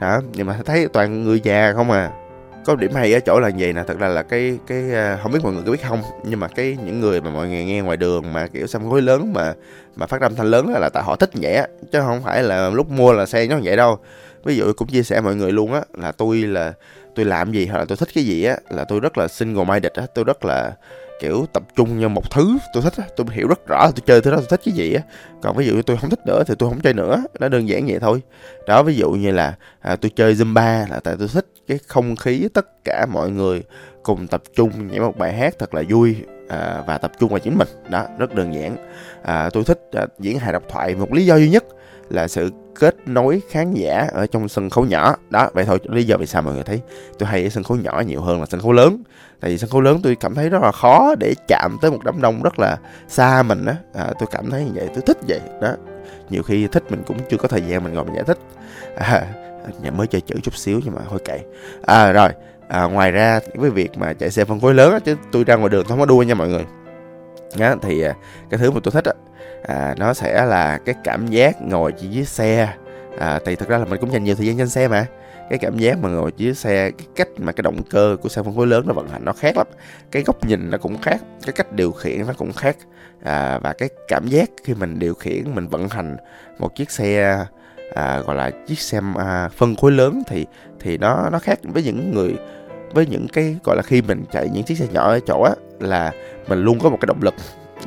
Đó 0.01 0.21
nhưng 0.33 0.47
mà 0.47 0.59
thấy 0.65 0.89
toàn 0.93 1.25
người 1.25 1.41
già 1.41 1.73
không 1.73 1.91
à 1.91 2.11
có 2.65 2.77
điểm 2.77 2.95
hay 2.95 3.15
ở 3.15 3.21
chỗ 3.21 3.41
là 3.41 3.49
gì 3.49 3.73
nè, 3.73 3.83
thật 3.87 3.99
ra 3.99 4.09
là 4.09 4.23
cái 4.23 4.59
cái 4.67 4.95
à, 4.95 5.19
không 5.23 5.33
biết 5.33 5.39
mọi 5.43 5.53
người 5.53 5.63
có 5.67 5.73
biết 5.73 5.83
không, 5.89 6.03
nhưng 6.25 6.41
mà 6.41 6.49
cái 6.49 6.77
những 6.85 7.01
người 7.01 7.21
mà 7.21 7.31
mọi 7.31 7.49
người 7.49 7.65
nghe 7.65 7.81
ngoài 7.81 7.97
đường 7.97 8.33
mà, 8.33 8.47
kiểu 8.47 8.67
xăm 8.67 8.89
gối 8.89 9.03
lớn 9.03 9.33
mà 9.33 9.55
mà 9.97 10.07
phát 10.07 10.21
âm 10.21 10.37
thanh 10.37 10.47
lớn 10.47 10.69
là 10.81 10.89
tại 10.89 11.03
họ 11.03 11.17
thích 11.17 11.31
vậy 11.35 11.55
á 11.55 11.67
chứ 11.93 12.01
không 12.01 12.23
phải 12.23 12.43
là 12.43 12.71
lúc 12.71 12.91
mua 12.91 13.13
là 13.13 13.27
xe 13.27 13.47
nó 13.47 13.59
vậy 13.63 13.77
đâu. 13.77 13.99
Ví 14.45 14.57
dụ 14.57 14.73
cũng 14.73 14.89
chia 14.89 15.03
sẻ 15.03 15.21
mọi 15.21 15.35
người 15.35 15.53
luôn 15.53 15.73
á, 15.73 15.81
là 15.95 16.13
tôi 16.13 16.37
là, 16.37 16.73
tôi 17.15 17.25
làm 17.25 17.53
gì 17.53 17.67
hoặc 17.67 17.79
là 17.79 17.85
tôi 17.85 17.97
thích 17.97 18.09
cái 18.15 18.25
gì 18.25 18.45
á, 18.45 18.57
là 18.71 18.85
tôi 18.85 19.01
rất 19.01 19.19
là 19.19 19.29
single 19.29 19.65
minded 19.65 19.93
á, 19.93 20.07
tôi 20.15 20.25
rất 20.25 20.45
là 20.45 20.73
kiểu 21.21 21.47
tập 21.53 21.63
trung 21.77 22.01
vào 22.01 22.09
một 22.09 22.31
thứ 22.31 22.59
tôi 22.73 22.83
thích 22.83 23.07
tôi 23.17 23.27
hiểu 23.31 23.49
rất 23.49 23.67
rõ 23.67 23.91
tôi 23.97 24.03
chơi 24.07 24.21
thứ 24.21 24.31
đó 24.31 24.37
tôi 24.37 24.47
thích 24.51 24.61
cái 24.65 24.75
gì 24.75 24.95
á. 24.95 25.03
Còn 25.43 25.57
ví 25.57 25.67
dụ 25.67 25.75
như 25.75 25.83
tôi 25.83 25.97
không 25.97 26.11
thích 26.11 26.27
nữa 26.27 26.43
thì 26.47 26.55
tôi 26.59 26.69
không 26.69 26.81
chơi 26.81 26.95
nữa 26.95 27.25
nó 27.41 27.49
đơn 27.49 27.69
giản 27.69 27.87
vậy 27.87 27.99
thôi. 28.01 28.23
Đó 28.67 28.83
ví 28.83 28.95
dụ 28.95 29.11
như 29.11 29.31
là 29.31 29.55
à, 29.81 29.97
tôi 29.97 30.11
chơi 30.17 30.35
zumba 30.35 30.89
là 30.91 31.01
tại 31.05 31.17
tôi 31.19 31.29
thích 31.29 31.47
cái 31.69 31.79
không 31.87 32.17
khí 32.17 32.49
tất 32.55 32.85
cả 32.85 33.07
mọi 33.13 33.31
người 33.31 33.63
cùng 34.03 34.27
tập 34.27 34.43
trung 34.57 34.89
nhảy 34.89 35.01
một 35.01 35.19
bài 35.19 35.33
hát 35.33 35.55
thật 35.59 35.75
là 35.75 35.83
vui 35.89 36.17
à, 36.49 36.83
và 36.87 36.99
tập 36.99 37.13
trung 37.19 37.31
vào 37.31 37.39
chính 37.39 37.59
mình. 37.59 37.69
Đó 37.91 38.07
rất 38.19 38.35
đơn 38.35 38.55
giản. 38.55 38.77
À, 39.23 39.51
tôi 39.53 39.65
thích 39.65 39.81
à, 39.93 40.07
diễn 40.19 40.39
hài 40.39 40.53
độc 40.53 40.63
thoại 40.69 40.95
một 40.95 41.13
lý 41.13 41.27
do 41.27 41.37
duy 41.37 41.51
nhất 41.51 41.65
là 42.11 42.29
sự 42.29 42.51
kết 42.81 42.97
nối 43.07 43.43
khán 43.51 43.75
giả 43.75 44.09
ở 44.13 44.27
trong 44.27 44.49
sân 44.49 44.71
khấu 44.71 44.85
nhỏ. 44.85 45.17
Đó 45.31 45.51
vậy 45.55 45.65
thôi 45.65 45.79
lý 45.85 46.05
do 46.05 46.17
vì 46.17 46.27
sao 46.27 46.43
mọi 46.43 46.55
người 46.55 46.63
thấy 46.63 46.81
tôi 47.19 47.29
hay 47.29 47.43
ở 47.45 47.49
sân 47.49 47.65
khấu 47.65 47.77
nhỏ 47.77 48.03
nhiều 48.07 48.21
hơn 48.21 48.41
là 48.41 48.47
sân 48.47 48.61
khấu 48.61 48.73
lớn. 48.73 49.03
Tại 49.41 49.51
vì 49.51 49.59
sân 49.59 49.71
khấu 49.71 49.81
lớn 49.81 50.01
tôi 50.03 50.17
cảm 50.21 50.35
thấy 50.35 50.49
rất 50.49 50.63
là 50.63 50.73
khó 50.73 51.15
để 51.21 51.35
chạm 51.49 51.77
tới 51.81 51.91
một 51.91 51.99
đám 52.05 52.23
đông 52.23 52.43
rất 52.43 52.59
là 52.59 52.77
xa 53.09 53.43
mình 53.43 53.67
á. 53.67 53.77
À, 53.95 54.13
tôi 54.19 54.29
cảm 54.33 54.51
thấy 54.51 54.65
như 54.65 54.71
vậy 54.75 54.89
tôi 54.95 55.03
thích 55.07 55.19
vậy. 55.29 55.41
Đó 55.63 55.73
nhiều 56.31 56.43
khi 56.43 56.67
thích 56.67 56.85
mình 56.91 57.03
cũng 57.07 57.17
chưa 57.31 57.37
có 57.37 57.49
thời 57.49 57.63
gian 57.63 57.85
mình 57.85 57.95
ngồi 57.95 58.05
mình 58.05 58.15
giải 58.15 58.25
thích. 58.25 58.39
À, 58.97 59.27
nhà 59.83 59.91
mới 59.91 60.07
chơi 60.07 60.21
chữ 60.21 60.35
chút 60.43 60.57
xíu 60.57 60.81
nhưng 60.85 60.95
mà 60.95 61.01
thôi 61.11 61.19
kệ. 61.25 61.41
À 61.87 62.13
rồi 62.13 62.29
à, 62.69 62.85
ngoài 62.85 63.11
ra 63.11 63.41
với 63.55 63.71
việc 63.71 63.99
mà 63.99 64.13
chạy 64.13 64.31
xe 64.31 64.45
phân 64.45 64.61
khối 64.61 64.75
lớn 64.75 64.93
á 64.93 64.99
chứ 64.99 65.17
tôi 65.33 65.45
ra 65.45 65.57
ngoài 65.57 65.69
đường 65.69 65.85
tôi 65.85 65.89
không 65.89 66.01
có 66.01 66.07
đua 66.07 66.23
nha 66.23 66.35
mọi 66.35 66.49
người 66.49 66.65
á, 67.59 67.77
thì 67.83 68.03
à, 68.03 68.15
cái 68.51 68.59
thứ 68.59 68.71
mà 68.71 68.81
tôi 68.85 68.93
thích 68.93 69.05
á 69.05 69.13
à, 69.63 69.95
nó 69.99 70.15
sẽ 70.15 70.45
là 70.47 70.79
cái 70.79 70.95
cảm 71.05 71.27
giác 71.27 71.63
ngồi 71.63 71.93
chỉ 71.93 72.09
dưới 72.09 72.25
xe. 72.25 72.75
À, 73.19 73.41
thì 73.45 73.57
thật 73.57 73.69
ra 73.69 73.79
là 73.79 73.85
mình 73.85 74.01
cũng 74.01 74.13
dành 74.13 74.25
nhiều 74.25 74.35
thời 74.35 74.47
gian 74.47 74.59
trên 74.59 74.69
xe 74.69 74.89
mà. 74.89 75.07
Cái 75.51 75.59
cảm 75.59 75.79
giác 75.79 75.99
mà 75.99 76.09
ngồi 76.09 76.33
dưới 76.37 76.55
xe 76.55 76.91
cái 76.91 77.07
cách 77.17 77.29
mà 77.37 77.53
cái 77.53 77.63
động 77.63 77.83
cơ 77.91 78.17
của 78.23 78.29
xe 78.29 78.43
phân 78.43 78.57
khối 78.57 78.67
lớn 78.67 78.85
nó 78.87 78.95
vận 78.95 79.09
hành 79.09 79.25
nó 79.25 79.33
khác 79.33 79.57
lắm. 79.57 79.67
Cái 80.11 80.23
góc 80.23 80.47
nhìn 80.47 80.71
nó 80.71 80.79
cũng 80.79 80.99
khác 80.99 81.21
cái 81.47 81.53
cách 81.53 81.73
điều 81.73 81.93
khiển 81.93 82.27
nó 82.27 82.33
cũng 82.33 82.53
khác. 82.53 82.77
À, 83.23 83.59
và 83.59 83.73
cái 83.73 83.89
cảm 84.09 84.27
giác 84.29 84.51
khi 84.65 84.75
mình 84.75 84.99
điều 84.99 85.15
khiển 85.15 85.55
mình 85.55 85.69
vận 85.69 85.89
hành 85.89 86.17
một 86.59 86.77
chiếc 86.77 86.91
xe 86.91 87.39
à, 87.95 88.21
gọi 88.21 88.37
là 88.37 88.51
chiếc 88.67 88.79
xe 88.79 89.01
à, 89.17 89.49
phân 89.49 89.77
khối 89.77 89.93
lớn 89.93 90.23
thì 90.27 90.47
thì 90.81 90.99
nó 90.99 91.29
nó 91.33 91.39
khác 91.39 91.59
với 91.63 91.83
những 91.83 92.15
người 92.15 92.35
với 92.93 93.07
những 93.07 93.29
cái 93.29 93.57
gọi 93.65 93.77
là 93.77 93.83
khi 93.83 94.03
mình 94.03 94.25
chạy 94.33 94.49
những 94.49 94.63
chiếc 94.63 94.79
xe 94.79 94.87
nhỏ 94.93 95.03
ở 95.03 95.21
chỗ 95.27 95.43
á 95.43 95.53
là 95.81 96.13
mình 96.49 96.63
luôn 96.63 96.79
có 96.79 96.89
một 96.89 96.99
cái 97.01 97.07
động 97.07 97.23
lực 97.23 97.35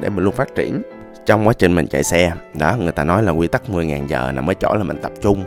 để 0.02 0.10
mình 0.10 0.24
luôn 0.24 0.34
phát 0.34 0.56
triển 0.56 0.82
trong 1.26 1.48
quá 1.48 1.54
trình 1.54 1.76
mình 1.76 1.88
chạy 1.88 2.04
xe. 2.04 2.32
Đó 2.54 2.76
người 2.80 2.92
ta 2.92 3.04
nói 3.04 3.24
là 3.24 3.32
quy 3.32 3.48
tắc 3.48 3.62
10.000 3.70 4.08
giờ 4.08 4.32
nằm 4.32 4.50
ở 4.50 4.54
chỗ 4.54 4.76
là 4.76 4.84
mình 4.84 4.98
tập 5.02 5.12
trung 5.22 5.44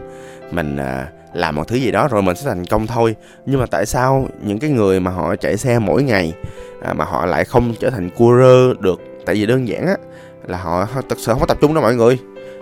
mình 0.50 0.76
à, 0.76 1.08
làm 1.34 1.56
một 1.56 1.68
thứ 1.68 1.76
gì 1.76 1.90
đó 1.90 2.08
rồi 2.10 2.22
mình 2.22 2.36
sẽ 2.36 2.48
thành 2.48 2.64
công 2.64 2.86
thôi. 2.86 3.16
Nhưng 3.46 3.60
mà 3.60 3.66
tại 3.66 3.86
sao 3.86 4.28
những 4.42 4.58
cái 4.58 4.70
người 4.70 5.00
mà 5.00 5.10
họ 5.10 5.36
chạy 5.36 5.56
xe 5.56 5.78
mỗi 5.78 6.02
ngày 6.02 6.34
à, 6.82 6.92
mà 6.92 7.04
họ 7.04 7.26
lại 7.26 7.44
không 7.44 7.74
trở 7.80 7.90
thành 7.90 8.10
courier 8.10 8.80
được? 8.80 9.00
Tại 9.26 9.34
vì 9.34 9.46
đơn 9.46 9.68
giản 9.68 9.86
á 9.86 9.96
là 10.46 10.58
họ 10.58 10.88
thật 11.08 11.18
sự 11.18 11.32
không 11.32 11.40
có 11.40 11.46
tập 11.46 11.58
trung 11.60 11.74
đâu 11.74 11.82
mọi 11.82 11.94
người 11.94 12.18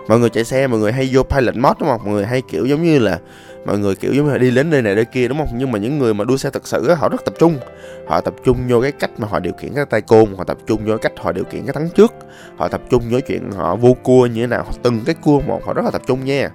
mọi 0.07 0.19
người 0.19 0.29
chạy 0.29 0.43
xe 0.43 0.67
mọi 0.67 0.79
người 0.79 0.91
hay 0.91 1.09
vô 1.13 1.23
pilot 1.23 1.55
mode 1.55 1.75
đúng 1.79 1.89
không? 1.89 2.01
Mọi 2.03 2.13
người 2.13 2.25
hay 2.25 2.41
kiểu 2.41 2.65
giống 2.65 2.83
như 2.83 2.99
là 2.99 3.19
mọi 3.65 3.79
người 3.79 3.95
kiểu 3.95 4.13
giống 4.13 4.25
như 4.25 4.31
là 4.31 4.37
đi 4.37 4.51
đến 4.51 4.69
nơi 4.69 4.81
này 4.81 4.95
nơi 4.95 5.05
kia 5.05 5.27
đúng 5.27 5.37
không? 5.37 5.47
Nhưng 5.53 5.71
mà 5.71 5.79
những 5.79 5.99
người 5.99 6.13
mà 6.13 6.23
đua 6.23 6.37
xe 6.37 6.49
thật 6.49 6.67
sự 6.67 6.93
họ 6.93 7.09
rất 7.09 7.25
tập 7.25 7.33
trung. 7.39 7.57
Họ 8.07 8.21
tập 8.21 8.33
trung 8.43 8.57
vô 8.69 8.81
cái 8.81 8.91
cách 8.91 9.11
mà 9.17 9.27
họ 9.27 9.39
điều 9.39 9.53
khiển 9.53 9.73
cái 9.75 9.85
tay 9.85 10.01
côn 10.01 10.35
họ 10.37 10.43
tập 10.43 10.57
trung 10.67 10.85
vô 10.85 10.97
cái 10.97 10.97
cách 10.97 11.23
họ 11.23 11.31
điều 11.31 11.43
khiển 11.43 11.65
cái 11.65 11.73
thắng 11.73 11.89
trước. 11.89 12.13
Họ 12.57 12.67
tập 12.67 12.81
trung 12.89 13.03
vô 13.09 13.19
chuyện 13.27 13.51
họ 13.51 13.75
vô 13.75 13.93
cua 14.03 14.25
như 14.25 14.41
thế 14.41 14.47
nào 14.47 14.65
từng 14.83 15.01
cái 15.05 15.15
cua 15.23 15.39
một 15.39 15.61
họ 15.65 15.73
rất 15.73 15.85
là 15.85 15.91
tập 15.91 16.01
trung 16.07 16.25
nha. 16.25 16.49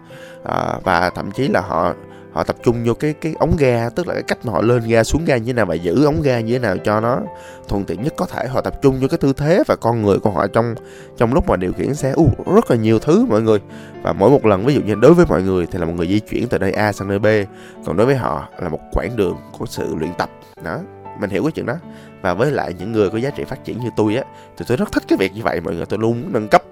À, 0.45 0.75
và 0.85 1.11
thậm 1.11 1.31
chí 1.31 1.49
là 1.49 1.61
họ 1.61 1.95
họ 2.33 2.45
tập 2.45 2.57
trung 2.63 2.85
vô 2.85 2.95
cái 2.95 3.13
cái 3.13 3.35
ống 3.39 3.57
ga 3.59 3.89
tức 3.89 4.07
là 4.07 4.15
cái 4.15 4.23
cách 4.23 4.39
mà 4.45 4.53
họ 4.53 4.63
lên 4.63 4.83
ga 4.89 5.05
xuống 5.05 5.25
ga 5.25 5.37
như 5.37 5.47
thế 5.47 5.53
nào 5.53 5.67
và 5.67 5.75
giữ 5.75 6.05
ống 6.05 6.23
ga 6.23 6.41
như 6.41 6.53
thế 6.53 6.59
nào 6.59 6.77
cho 6.85 7.01
nó 7.01 7.21
thuận 7.69 7.85
tiện 7.85 8.03
nhất. 8.03 8.15
Có 8.17 8.27
thể 8.27 8.47
họ 8.49 8.61
tập 8.61 8.83
trung 8.83 9.01
vô 9.01 9.09
cái 9.09 9.19
tư 9.19 9.33
thế 9.33 9.63
và 9.67 9.77
con 9.77 10.03
người 10.03 10.19
của 10.19 10.31
họ 10.31 10.47
trong 10.47 10.75
trong 11.17 11.35
lúc 11.35 11.49
mà 11.49 11.57
điều 11.57 11.73
khiển 11.73 11.95
xe. 11.95 12.15
Uh, 12.17 12.47
rất 12.55 12.71
là 12.71 12.77
nhiều 12.77 12.99
thứ 12.99 13.27
mọi 13.29 13.43
người. 13.43 13.59
Và 14.03 14.13
mỗi 14.13 14.31
một 14.31 14.47
lần 14.47 14.67
ví 14.67 14.75
dụ 14.75 14.81
như 14.81 14.95
đối 14.95 15.15
với 15.15 15.27
mọi 15.29 15.43
người 15.43 15.67
thì 15.73 15.79
là 15.79 15.87
một 15.87 15.93
người 15.97 16.07
di 16.07 16.21
chuyển 16.21 16.49
từ 16.49 16.59
nơi 16.59 16.73
A 16.73 16.93
sang 16.93 17.09
nơi 17.09 17.19
B 17.19 17.27
còn 17.87 17.97
đối 17.97 18.07
với 18.07 18.17
họ 18.17 18.49
là 18.59 18.69
một 18.69 18.81
quãng 18.93 19.17
đường 19.17 19.37
của 19.59 19.67
sự 19.67 19.95
luyện 19.95 20.11
tập. 20.19 20.31
Đó 20.65 20.79
mình 21.21 21.31
hiểu 21.31 21.43
cái 21.43 21.53
chuyện 21.53 21.67
đó. 21.67 21.77
Và 22.23 22.35
với 22.35 22.51
lại 22.51 22.75
những 22.79 22.93
người 22.93 23.11
có 23.11 23.19
giá 23.19 23.31
trị 23.31 23.45
phát 23.45 23.65
triển 23.65 23.81
như 23.81 23.89
tôi 23.97 24.17
á 24.17 24.25
thì 24.57 24.65
tôi 24.69 24.77
rất 24.77 24.93
thích 24.93 25.03
cái 25.09 25.17
việc 25.17 25.33
như 25.35 25.43
vậy 25.43 25.61
mọi 25.61 25.75
người. 25.75 25.87
Tôi 25.87 25.99
luôn 25.99 26.23
muốn 26.23 26.33
nâng 26.33 26.49
cấp 26.49 26.63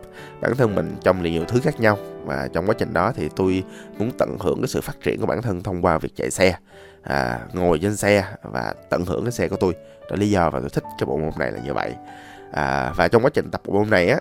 bản 0.41 0.57
thân 0.57 0.75
mình 0.75 0.97
trong 1.03 1.23
nhiều 1.23 1.45
thứ 1.49 1.61
khác 1.61 1.81
nhau. 1.81 1.99
Và 2.25 2.49
trong 2.53 2.67
quá 2.67 2.75
trình 2.79 2.93
đó 2.93 3.13
thì 3.17 3.29
tôi 3.37 3.65
muốn 3.99 4.11
tận 4.19 4.37
hưởng 4.41 4.61
cái 4.61 4.69
sự 4.69 4.81
phát 4.81 4.97
triển 5.03 5.21
của 5.21 5.27
bản 5.27 5.43
thân 5.43 5.63
thông 5.63 5.83
qua 5.83 5.99
việc 5.99 6.17
chạy 6.17 6.31
xe. 6.31 6.55
À, 7.03 7.41
ngồi 7.53 7.79
trên 7.79 7.97
xe 7.97 8.25
và 8.43 8.75
tận 8.91 9.05
hưởng 9.07 9.25
cái 9.25 9.33
xe 9.33 9.49
của 9.49 9.57
tôi. 9.57 9.73
Đó 10.01 10.07
là 10.11 10.17
lý 10.17 10.31
do 10.31 10.51
và 10.51 10.61
tôi 10.61 10.69
thích 10.71 10.85
cái 10.99 11.07
bộ 11.07 11.17
môn 11.17 11.31
này 11.39 11.53
là 11.53 11.59
như 11.65 11.75
vậy. 11.75 11.95
À, 12.53 12.93
và 12.97 13.09
trong 13.09 13.23
quá 13.23 13.31
trình 13.35 13.51
tập 13.51 13.61
bộ 13.65 13.73
môn 13.73 13.91
này 13.91 14.09
á 14.09 14.19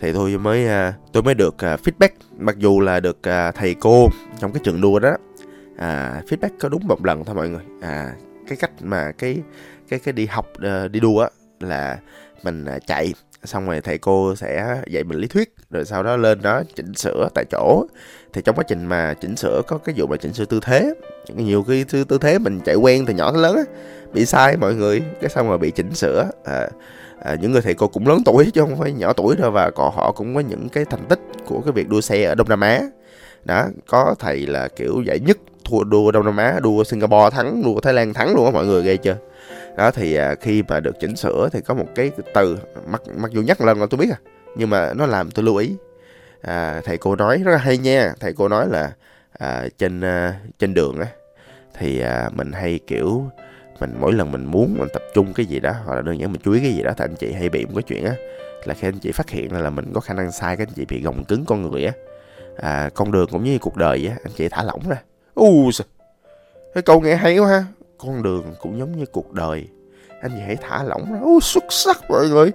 thì 0.00 0.12
tôi 0.12 0.38
mới 0.38 0.66
à, 0.66 0.94
tôi 1.12 1.22
mới 1.22 1.34
được 1.34 1.58
à, 1.58 1.76
feedback. 1.76 2.08
Mặc 2.38 2.58
dù 2.58 2.80
là 2.80 3.00
được 3.00 3.28
à, 3.28 3.50
thầy 3.50 3.74
cô 3.74 4.08
trong 4.38 4.52
cái 4.52 4.60
trường 4.64 4.80
đua 4.80 4.98
đó 4.98 5.16
à, 5.78 6.22
feedback 6.28 6.50
có 6.60 6.68
đúng 6.68 6.86
một 6.86 7.04
lần 7.04 7.24
thôi 7.24 7.34
mọi 7.34 7.48
người. 7.48 7.62
À, 7.82 8.12
cái 8.48 8.56
cách 8.56 8.70
mà 8.80 9.12
cái 9.18 9.42
cái 9.88 9.98
cái 9.98 10.12
đi 10.12 10.26
học 10.26 10.46
đi 10.90 11.00
đua 11.00 11.20
á 11.20 11.28
là 11.60 11.98
mình 12.42 12.66
chạy 12.86 13.14
xong 13.44 13.66
rồi 13.66 13.80
thầy 13.80 13.98
cô 13.98 14.34
sẽ 14.36 14.82
dạy 14.86 15.04
mình 15.04 15.18
lý 15.18 15.26
thuyết 15.26 15.54
rồi 15.70 15.84
sau 15.84 16.02
đó 16.02 16.16
lên 16.16 16.42
đó 16.42 16.62
chỉnh 16.74 16.94
sửa 16.94 17.28
tại 17.34 17.44
chỗ. 17.50 17.86
Thì 18.32 18.42
trong 18.42 18.56
quá 18.56 18.64
trình 18.68 18.86
mà 18.86 19.14
chỉnh 19.20 19.36
sửa 19.36 19.62
có 19.66 19.78
cái 19.78 19.94
vụ 19.98 20.06
mà 20.06 20.16
chỉnh 20.16 20.32
sửa 20.32 20.44
tư 20.44 20.60
thế 20.62 20.94
nhiều 21.34 21.64
cái 21.68 21.84
tư, 21.90 22.04
tư 22.04 22.18
thế 22.18 22.38
mình 22.38 22.60
chạy 22.60 22.74
quen 22.74 23.06
từ 23.06 23.14
nhỏ 23.14 23.32
tới 23.32 23.42
lớn 23.42 23.56
á 23.56 23.62
bị 24.12 24.26
sai 24.26 24.56
mọi 24.56 24.74
người 24.74 25.02
cái 25.20 25.30
xong 25.30 25.48
rồi 25.48 25.58
bị 25.58 25.70
chỉnh 25.70 25.94
sửa. 25.94 26.30
À, 26.44 26.68
à, 27.24 27.36
những 27.40 27.52
người 27.52 27.62
thầy 27.62 27.74
cô 27.74 27.88
cũng 27.88 28.06
lớn 28.06 28.18
tuổi 28.24 28.50
chứ 28.54 28.60
không 28.60 28.76
phải 28.76 28.92
nhỏ 28.92 29.12
tuổi 29.12 29.36
đâu 29.36 29.50
và 29.50 29.70
còn 29.70 29.94
họ 29.94 30.12
cũng 30.12 30.34
có 30.34 30.40
những 30.40 30.68
cái 30.68 30.84
thành 30.84 31.04
tích 31.08 31.20
của 31.46 31.60
cái 31.60 31.72
việc 31.72 31.88
đua 31.88 32.00
xe 32.00 32.24
ở 32.24 32.34
Đông 32.34 32.48
Nam 32.48 32.60
Á. 32.60 32.80
Đó 33.44 33.66
có 33.86 34.14
thầy 34.18 34.46
là 34.46 34.68
kiểu 34.68 35.02
giải 35.06 35.18
nhất 35.20 35.38
thua 35.64 35.84
đua 35.84 36.10
Đông 36.10 36.24
Nam 36.24 36.36
Á 36.36 36.60
đua 36.62 36.84
Singapore 36.84 37.30
thắng 37.30 37.62
đua 37.62 37.80
Thái 37.80 37.92
Lan 37.92 38.14
thắng 38.14 38.34
luôn 38.34 38.44
á 38.44 38.50
mọi 38.50 38.66
người 38.66 38.82
ghê 38.82 38.96
chưa? 38.96 39.16
Đó 39.76 39.90
thì 39.90 40.14
à, 40.14 40.34
khi 40.40 40.62
mà 40.68 40.80
được 40.80 41.00
chỉnh 41.00 41.16
sửa 41.16 41.48
thì 41.52 41.60
có 41.60 41.74
một 41.74 41.86
cái 41.94 42.10
từ 42.34 42.58
mặc 42.86 43.02
mặc 43.16 43.30
dù 43.30 43.42
nhắc 43.42 43.60
lần 43.60 43.80
là 43.80 43.86
tôi 43.90 43.98
biết 43.98 44.10
à 44.10 44.18
nhưng 44.56 44.70
mà 44.70 44.94
nó 44.94 45.06
làm 45.06 45.30
tôi 45.30 45.44
lưu 45.44 45.56
ý. 45.56 45.76
À, 46.42 46.80
thầy 46.84 46.98
cô 46.98 47.16
nói 47.16 47.42
rất 47.44 47.52
là 47.52 47.58
hay 47.58 47.78
nha. 47.78 48.14
Thầy 48.20 48.32
cô 48.32 48.48
nói 48.48 48.68
là 48.68 48.92
à, 49.38 49.68
trên 49.78 50.00
à, 50.00 50.40
trên 50.58 50.74
đường 50.74 50.98
á 51.00 51.06
thì 51.78 52.00
à, 52.00 52.30
mình 52.32 52.52
hay 52.52 52.80
kiểu 52.86 53.30
mình 53.80 53.94
mỗi 54.00 54.12
lần 54.12 54.32
mình 54.32 54.44
muốn 54.44 54.76
mình 54.78 54.88
tập 54.92 55.02
trung 55.14 55.32
cái 55.34 55.46
gì 55.46 55.60
đó 55.60 55.74
hoặc 55.84 55.94
là 55.94 56.02
đơn 56.02 56.20
giản 56.20 56.32
mình 56.32 56.40
chú 56.44 56.52
ý 56.52 56.60
cái 56.60 56.72
gì 56.72 56.82
đó 56.82 56.92
thì 56.96 57.04
anh 57.04 57.14
chị 57.16 57.32
hay 57.32 57.48
bị 57.48 57.64
một 57.66 57.72
cái 57.74 57.82
chuyện 57.82 58.04
á 58.04 58.14
là 58.64 58.74
khi 58.74 58.88
anh 58.88 58.98
chị 58.98 59.12
phát 59.12 59.30
hiện 59.30 59.52
là, 59.52 59.60
là 59.60 59.70
mình 59.70 59.92
có 59.94 60.00
khả 60.00 60.14
năng 60.14 60.32
sai 60.32 60.56
cái 60.56 60.66
anh 60.68 60.74
chị 60.76 60.84
bị 60.88 61.02
gồng 61.02 61.24
cứng 61.24 61.44
con 61.44 61.62
người 61.62 61.84
á 61.84 61.92
à, 62.56 62.90
con 62.94 63.12
đường 63.12 63.28
cũng 63.30 63.44
như 63.44 63.58
cuộc 63.58 63.76
đời 63.76 64.06
á 64.10 64.16
anh 64.24 64.32
chị 64.36 64.48
thả 64.48 64.62
lỏng 64.62 64.80
ra. 64.88 64.96
U 65.34 65.70
cái 66.74 66.82
câu 66.82 67.00
nghe 67.00 67.16
hay 67.16 67.38
quá 67.38 67.48
ha 67.48 67.64
con 68.06 68.22
đường 68.22 68.54
cũng 68.60 68.78
giống 68.78 68.96
như 68.96 69.06
cuộc 69.06 69.32
đời. 69.32 69.68
Anh 70.20 70.30
chị 70.34 70.40
hãy 70.46 70.56
thả 70.56 70.82
lỏng 70.82 71.12
ra. 71.12 71.20
U 71.20 71.40
xuất 71.40 71.64
sắc 71.70 71.96
mọi 72.08 72.28
người. 72.28 72.50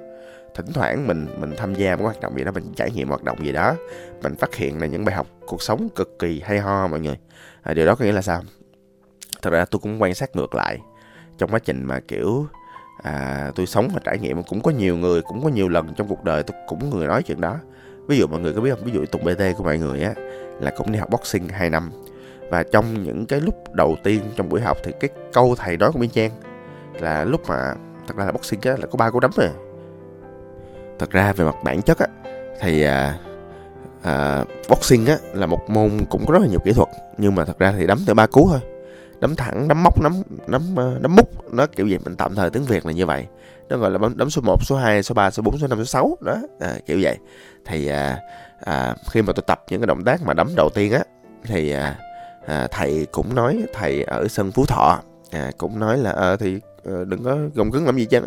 Thỉnh 0.55 0.73
thoảng 0.73 1.07
mình 1.07 1.27
mình 1.39 1.53
tham 1.57 1.73
gia 1.73 1.95
một 1.95 2.03
hoạt 2.03 2.19
động 2.19 2.37
gì 2.37 2.43
đó 2.43 2.51
mình 2.51 2.73
trải 2.75 2.91
nghiệm 2.91 3.07
hoạt 3.07 3.23
động 3.23 3.45
gì 3.45 3.51
đó 3.51 3.75
mình 4.23 4.35
phát 4.35 4.55
hiện 4.55 4.81
là 4.81 4.87
những 4.87 5.05
bài 5.05 5.15
học 5.15 5.27
cuộc 5.47 5.61
sống 5.61 5.89
cực 5.95 6.19
kỳ 6.19 6.41
hay 6.45 6.59
ho 6.59 6.87
mọi 6.87 6.99
người. 6.99 7.17
À, 7.61 7.73
điều 7.73 7.85
đó 7.85 7.95
có 7.95 8.05
nghĩa 8.05 8.11
là 8.11 8.21
sao? 8.21 8.41
Thật 9.41 9.49
ra 9.49 9.65
tôi 9.65 9.79
cũng 9.79 10.01
quan 10.01 10.13
sát 10.13 10.35
ngược 10.35 10.55
lại. 10.55 10.79
Trong 11.37 11.51
quá 11.51 11.59
trình 11.59 11.83
mà 11.83 11.99
kiểu 12.07 12.45
à, 13.03 13.51
tôi 13.55 13.65
sống 13.65 13.89
và 13.93 13.99
trải 14.03 14.19
nghiệm 14.19 14.43
cũng 14.43 14.61
có 14.61 14.71
nhiều 14.71 14.97
người 14.97 15.21
cũng 15.21 15.43
có 15.43 15.49
nhiều 15.49 15.69
lần 15.69 15.93
trong 15.97 16.07
cuộc 16.07 16.23
đời 16.23 16.43
tôi 16.43 16.57
cũng 16.67 16.89
người 16.89 17.07
nói 17.07 17.23
chuyện 17.23 17.41
đó. 17.41 17.57
Ví 18.07 18.17
dụ 18.17 18.27
mọi 18.27 18.39
người 18.39 18.53
có 18.53 18.61
biết 18.61 18.71
không? 18.71 18.83
Ví 18.83 18.91
dụ 18.91 19.05
tùng 19.05 19.23
bt 19.23 19.57
của 19.57 19.63
mọi 19.63 19.77
người 19.77 20.01
á 20.01 20.13
là 20.59 20.71
cũng 20.77 20.91
đi 20.91 20.99
học 20.99 21.09
boxing 21.09 21.47
2 21.47 21.69
năm 21.69 21.91
và 22.49 22.63
trong 22.63 23.03
những 23.03 23.25
cái 23.25 23.41
lúc 23.41 23.73
đầu 23.73 23.97
tiên 24.03 24.21
trong 24.35 24.49
buổi 24.49 24.61
học 24.61 24.77
thì 24.83 24.91
cái 24.99 25.09
câu 25.33 25.55
thầy 25.57 25.77
nói 25.77 25.91
của 25.91 25.99
Minh 25.99 26.09
Trang 26.09 26.31
là 26.99 27.25
lúc 27.25 27.41
mà 27.47 27.73
thật 28.07 28.17
ra 28.17 28.25
là 28.25 28.31
boxing 28.31 28.61
á 28.61 28.71
là 28.71 28.87
có 28.87 28.97
ba 28.97 29.09
cú 29.09 29.19
đấm 29.19 29.31
rồi. 29.35 29.49
Thật 30.99 31.11
ra 31.11 31.33
về 31.33 31.45
mặt 31.45 31.55
bản 31.63 31.81
chất 31.81 31.99
á 31.99 32.07
thì 32.61 32.83
à, 32.83 33.17
à, 34.01 34.45
boxing 34.69 35.05
á 35.05 35.17
là 35.33 35.45
một 35.45 35.69
môn 35.69 35.91
cũng 36.09 36.25
có 36.25 36.33
rất 36.33 36.39
là 36.41 36.47
nhiều 36.47 36.59
kỹ 36.65 36.73
thuật 36.73 36.89
nhưng 37.17 37.35
mà 37.35 37.45
thật 37.45 37.59
ra 37.59 37.73
thì 37.77 37.87
đấm 37.87 37.99
từ 38.07 38.13
ba 38.13 38.27
cú 38.27 38.49
thôi. 38.51 38.59
Đấm 39.19 39.35
thẳng 39.35 39.67
đấm 39.67 39.83
móc 39.83 40.01
đấm 40.01 40.21
đấm 40.47 40.75
ờ, 40.75 40.97
đấm 41.01 41.15
múc 41.15 41.53
nó 41.53 41.65
kiểu 41.65 41.87
gì 41.87 41.97
mình 42.05 42.15
tạm 42.15 42.35
thời 42.35 42.49
tiếng 42.49 42.63
việt 42.63 42.85
là 42.85 42.91
như 42.91 43.05
vậy. 43.05 43.25
Nó 43.69 43.77
gọi 43.77 43.91
là 43.91 43.99
đấm 44.15 44.29
số 44.29 44.41
1, 44.41 44.63
số 44.63 44.75
2, 44.75 45.03
số 45.03 45.13
3, 45.13 45.31
số 45.31 45.43
4, 45.43 45.57
số 45.57 45.67
5, 45.67 45.77
số 45.77 45.85
6 45.85 46.17
đó 46.21 46.35
à, 46.59 46.75
kiểu 46.85 46.99
vậy. 47.01 47.17
Thì 47.65 47.87
à, 47.87 48.19
à, 48.59 48.95
khi 49.11 49.21
mà 49.21 49.33
tôi 49.33 49.43
tập 49.47 49.63
những 49.69 49.81
cái 49.81 49.87
động 49.87 50.03
tác 50.03 50.21
mà 50.23 50.33
đấm 50.33 50.49
đầu 50.55 50.69
tiên 50.69 50.91
á 50.91 51.03
thì 51.43 51.71
à, 51.71 51.95
à, 52.45 52.67
thầy 52.71 53.07
cũng 53.11 53.35
nói 53.35 53.63
thầy 53.73 54.03
ở 54.03 54.27
sân 54.27 54.51
phú 54.51 54.65
thọ. 54.65 54.99
À, 55.31 55.51
cũng 55.57 55.79
nói 55.79 55.97
là 55.97 56.11
à, 56.11 56.35
thì 56.35 56.59
ờ, 56.83 57.05
đừng 57.05 57.23
có 57.23 57.37
gồng 57.55 57.71
cứng 57.71 57.85
làm 57.85 57.97
gì 57.97 58.05
chứ 58.05 58.19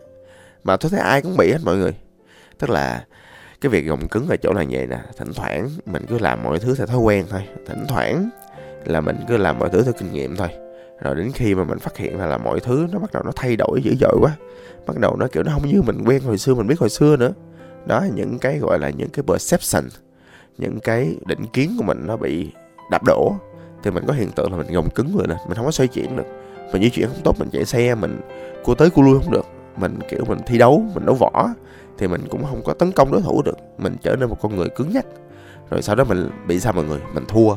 mà 0.64 0.76
tôi 0.76 0.90
thấy 0.90 1.00
ai 1.00 1.23
cũng 1.23 1.37
bị 1.37 1.52
hết 1.52 1.59
mọi 1.64 1.76
người. 1.76 1.95
Tức 2.59 2.71
là 2.71 3.04
cái 3.61 3.71
việc 3.71 3.87
gồng 3.87 4.09
cứng 4.09 4.28
ở 4.28 4.37
chỗ 4.37 4.52
là 4.52 4.64
vậy 4.71 4.87
nè 4.87 4.99
thỉnh 5.16 5.33
thoảng 5.35 5.71
mình 5.87 6.07
cứ 6.09 6.19
làm 6.19 6.42
mọi 6.42 6.59
thứ 6.59 6.75
theo 6.75 6.87
thói 6.87 6.99
quen 6.99 7.26
thôi. 7.31 7.42
Thỉnh 7.66 7.85
thoảng 7.88 8.31
là 8.85 9.00
mình 9.00 9.16
cứ 9.28 9.37
làm 9.37 9.59
mọi 9.59 9.69
thứ 9.69 9.83
theo 9.83 9.92
kinh 9.99 10.12
nghiệm 10.12 10.37
thôi. 10.37 10.49
Rồi 11.00 11.14
đến 11.14 11.33
khi 11.35 11.54
mà 11.54 11.64
mình 11.64 11.78
phát 11.78 11.97
hiện 11.97 12.19
là, 12.19 12.26
là 12.26 12.38
mọi 12.38 12.61
thứ 12.61 12.87
nó 12.92 12.99
bắt 12.99 13.12
đầu 13.12 13.23
nó 13.23 13.33
thay 13.37 13.57
đổi 13.57 13.83
dữ 13.83 13.95
dội 14.00 14.16
quá 14.21 14.37
bắt 14.87 14.99
đầu 14.99 15.16
nó 15.16 15.26
kiểu 15.33 15.42
nó 15.42 15.52
không 15.52 15.69
như 15.69 15.83
mình 15.83 16.04
quen 16.07 16.23
hồi 16.23 16.38
xưa 16.38 16.54
mình 16.54 16.66
biết 16.66 16.78
hồi 16.78 16.90
xưa 16.90 17.16
nữa. 17.16 17.33
Đó 17.87 18.04
những 18.14 18.38
cái 18.38 18.59
gọi 18.59 18.78
là 18.78 18.90
những 18.90 19.09
cái 19.09 19.23
perception 19.23 19.88
những 20.59 20.81
cái 20.81 21.16
định 21.26 21.47
kiến 21.52 21.75
của 21.78 21.85
mình 21.85 22.07
nó 22.07 22.16
bị 22.16 22.52
đạp 22.90 23.02
đổ 23.04 23.37
thì 23.83 23.91
mình 23.91 24.05
có 24.07 24.12
hiện 24.12 24.31
tượng 24.31 24.53
là 24.53 24.59
mình 24.59 24.73
gồng 24.73 24.91
cứng 24.91 25.17
rồi 25.17 25.27
nè 25.29 25.35
mình 25.47 25.57
không 25.57 25.65
có 25.65 25.71
xoay 25.71 25.89
chuyển 25.89 26.17
được. 26.17 26.27
Mình 26.73 26.83
di 26.83 26.91
chuyển 26.91 27.09
không 27.09 27.23
tốt 27.25 27.37
mình 27.39 27.49
chạy 27.53 27.65
xe 27.65 27.95
mình 27.95 28.21
cua 28.65 28.75
tới 28.75 28.91
cua 28.91 29.03
lui 29.03 29.19
không 29.19 29.33
được. 29.33 29.47
Mình 29.77 29.99
kiểu 30.09 30.25
mình 30.29 30.39
thi 30.47 30.59
đấu 30.59 30.85
mình 30.95 31.07
đấu 31.07 31.15
võ 31.15 31.49
thì 31.99 32.09
mình 32.09 32.29
cũng 32.31 32.45
không 32.45 32.62
có 32.65 32.75
tấn 32.75 32.93
công 32.93 33.12
đối 33.12 33.23
thủ 33.23 33.43
được. 33.43 33.57
Mình 33.79 33.97
trở 34.03 34.17
nên 34.17 34.29
một 34.29 34.37
con 34.41 34.57
người 34.57 34.69
cứng 34.69 34.93
nhắc. 34.93 35.07
Rồi 35.71 35.83
sau 35.83 35.97
đó 35.97 36.05
mình 36.05 36.31
bị 36.47 36.61
sao 36.61 36.73
mọi 36.73 36.85
người? 36.85 37.01
Mình 37.15 37.25
thua 37.29 37.55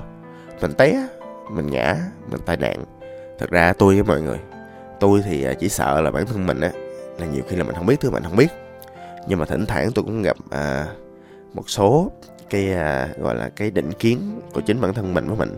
mình 0.61 0.73
té 0.73 1.07
mình 1.51 1.67
ngã 1.71 1.95
mình 2.31 2.41
tai 2.45 2.57
nạn. 2.57 2.83
Thật 3.39 3.49
ra 3.49 3.73
tôi 3.73 3.93
với 3.93 4.03
mọi 4.03 4.21
người 4.21 4.39
tôi 4.99 5.21
thì 5.25 5.43
à, 5.43 5.53
chỉ 5.53 5.69
sợ 5.69 6.01
là 6.01 6.11
bản 6.11 6.25
thân 6.25 6.47
mình 6.47 6.59
á 6.59 6.71
là 7.19 7.25
nhiều 7.25 7.43
khi 7.47 7.55
là 7.55 7.63
mình 7.63 7.75
không 7.75 7.85
biết 7.85 7.99
thứ 7.99 8.11
mình 8.11 8.23
không 8.23 8.35
biết. 8.35 8.51
Nhưng 9.27 9.39
mà 9.39 9.45
thỉnh 9.45 9.65
thoảng 9.65 9.91
tôi 9.95 10.03
cũng 10.05 10.21
gặp 10.21 10.37
à, 10.49 10.85
một 11.53 11.69
số 11.69 12.11
cái 12.49 12.73
à, 12.73 13.09
gọi 13.17 13.35
là 13.35 13.49
cái 13.49 13.71
định 13.71 13.91
kiến 13.91 14.41
của 14.53 14.61
chính 14.61 14.81
bản 14.81 14.93
thân 14.93 15.13
mình 15.13 15.27
với 15.27 15.37
mình 15.37 15.57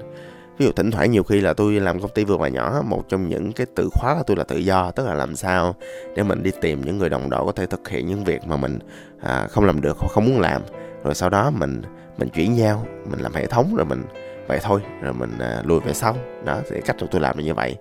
ví 0.58 0.66
dụ 0.66 0.72
thỉnh 0.72 0.92
thoảng 0.92 1.12
nhiều 1.12 1.24
khi 1.24 1.42
là 1.42 1.54
tôi 1.54 1.74
làm 1.74 2.00
công 2.00 2.12
ty 2.12 2.24
vừa 2.24 2.38
và 2.38 2.48
nhỏ 2.48 2.82
một 2.86 3.10
trong 3.10 3.30
những 3.30 3.54
cái 3.54 3.68
từ 3.76 3.90
khóa 3.94 4.16
của 4.16 4.24
tôi 4.28 4.38
là 4.38 4.44
tự 4.44 4.58
do 4.58 4.92
tức 4.92 5.06
là 5.06 5.14
làm 5.14 5.36
sao 5.36 5.76
để 6.16 6.24
mình 6.24 6.44
đi 6.44 6.52
tìm 6.62 6.82
những 6.86 6.98
người 6.98 7.10
đồng 7.10 7.30
đội 7.30 7.46
có 7.46 7.52
thể 7.52 7.66
thực 7.66 7.90
hiện 7.90 8.08
những 8.08 8.24
việc 8.24 8.48
mà 8.48 8.58
mình 8.58 8.80
à, 9.22 9.48
không 9.48 9.66
làm 9.66 9.82
được 9.82 9.98
hoặc 10.00 10.08
không 10.12 10.26
muốn 10.26 10.40
làm. 10.40 10.62
Rồi 11.04 11.16
sau 11.16 11.30
đó 11.30 11.50
mình 11.50 11.82
mình 12.18 12.30
chuyển 12.30 12.58
giao 12.58 12.86
mình 13.12 13.20
làm 13.20 13.34
hệ 13.34 13.46
thống 13.46 13.76
rồi 13.76 13.86
mình 13.86 14.04
vậy 14.48 14.60
thôi 14.64 14.82
rồi 15.02 15.14
mình 15.14 15.38
à, 15.40 15.62
lùi 15.66 15.80
về 15.80 15.94
sau. 15.94 16.16
Đó 16.46 16.58
thì 16.70 16.82
cách 16.82 16.96
của 17.00 17.08
tôi 17.12 17.22
làm 17.22 17.38
là 17.38 17.44
như 17.44 17.54
vậy. 17.54 17.76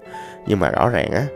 Nhưng 0.47 0.61
mà 0.61 0.71
rõ 0.71 0.89
ràng 0.89 1.11
á 1.11 1.27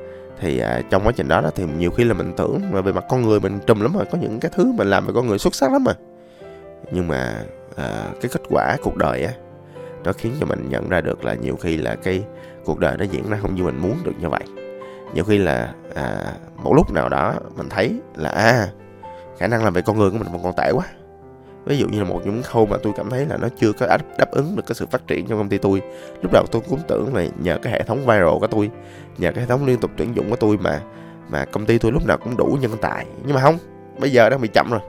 thì 0.40 0.58
à, 0.58 0.82
trong 0.90 1.06
quá 1.06 1.12
trình 1.16 1.28
đó, 1.28 1.40
đó 1.40 1.50
thì 1.54 1.64
nhiều 1.78 1.90
khi 1.90 2.04
là 2.04 2.14
mình 2.14 2.32
tưởng 2.36 2.60
mà 2.70 2.80
về 2.80 2.92
mặt 2.92 3.04
con 3.08 3.22
người 3.22 3.40
mình 3.40 3.58
trùm 3.66 3.80
lắm 3.80 3.92
rồi 3.92 4.04
có 4.10 4.18
những 4.18 4.40
cái 4.40 4.50
thứ 4.54 4.72
mình 4.72 4.90
làm 4.90 5.06
về 5.06 5.12
con 5.14 5.26
người 5.26 5.38
xuất 5.38 5.54
sắc 5.54 5.72
lắm 5.72 5.84
mà. 5.84 5.92
Nhưng 6.92 7.08
mà 7.08 7.42
à, 7.76 8.04
cái 8.20 8.30
kết 8.32 8.42
quả 8.50 8.76
cuộc 8.82 8.96
đời 8.96 9.24
á 9.24 9.32
nó 10.04 10.12
khiến 10.12 10.32
cho 10.40 10.46
mình 10.46 10.68
nhận 10.68 10.88
ra 10.88 11.00
được 11.00 11.24
là 11.24 11.34
nhiều 11.34 11.56
khi 11.56 11.76
là 11.76 11.94
cái 11.94 12.24
cuộc 12.64 12.78
đời 12.78 12.96
nó 12.96 13.04
diễn 13.04 13.30
ra 13.30 13.38
không 13.42 13.54
như 13.54 13.64
mình 13.64 13.78
muốn 13.82 13.96
được 14.04 14.12
như 14.20 14.28
vậy. 14.28 14.42
Nhiều 15.14 15.24
khi 15.24 15.38
là 15.38 15.74
à, 15.94 16.32
một 16.56 16.72
lúc 16.74 16.92
nào 16.92 17.08
đó 17.08 17.34
mình 17.56 17.68
thấy 17.68 18.00
là 18.16 18.30
à 18.30 18.68
khả 19.38 19.46
năng 19.46 19.64
làm 19.64 19.72
về 19.72 19.82
con 19.82 19.98
người 19.98 20.10
của 20.10 20.18
mình 20.18 20.42
còn 20.42 20.52
tệ 20.56 20.70
quá. 20.70 20.84
Ví 21.64 21.78
dụ 21.78 21.88
như 21.88 21.98
là 21.98 22.04
một 22.04 22.20
những 22.24 22.42
khâu 22.42 22.66
mà 22.66 22.76
tôi 22.82 22.92
cảm 22.96 23.10
thấy 23.10 23.26
là 23.26 23.36
nó 23.36 23.48
chưa 23.60 23.72
có 23.72 23.86
đáp, 23.86 23.98
đáp 24.18 24.30
ứng 24.30 24.56
được 24.56 24.62
cái 24.66 24.74
sự 24.74 24.86
phát 24.86 25.06
triển 25.06 25.26
trong 25.26 25.38
công 25.38 25.48
ty 25.48 25.58
tôi. 25.58 25.82
Lúc 26.22 26.32
đầu 26.32 26.44
tôi 26.50 26.62
cũng 26.68 26.80
tưởng 26.88 27.14
là 27.14 27.26
nhờ 27.42 27.58
cái 27.62 27.72
hệ 27.72 27.82
thống 27.82 27.98
viral 27.98 28.38
của 28.40 28.46
tôi 28.46 28.70
nhờ 29.18 29.32
cái 29.32 29.40
hệ 29.40 29.46
thống 29.46 29.66
liên 29.66 29.78
tục 29.80 29.90
tuyển 29.96 30.16
dụng 30.16 30.30
của 30.30 30.36
tôi 30.36 30.56
mà 30.56 30.80
mà 31.28 31.44
công 31.44 31.66
ty 31.66 31.78
tôi 31.78 31.92
lúc 31.92 32.06
nào 32.06 32.18
cũng 32.24 32.36
đủ 32.36 32.58
nhân 32.60 32.70
tài. 32.80 33.06
Nhưng 33.24 33.34
mà 33.34 33.40
không 33.42 33.58
bây 33.98 34.12
giờ 34.12 34.30
đang 34.30 34.40
bị 34.40 34.48
chậm 34.54 34.70
rồi. 34.70 34.80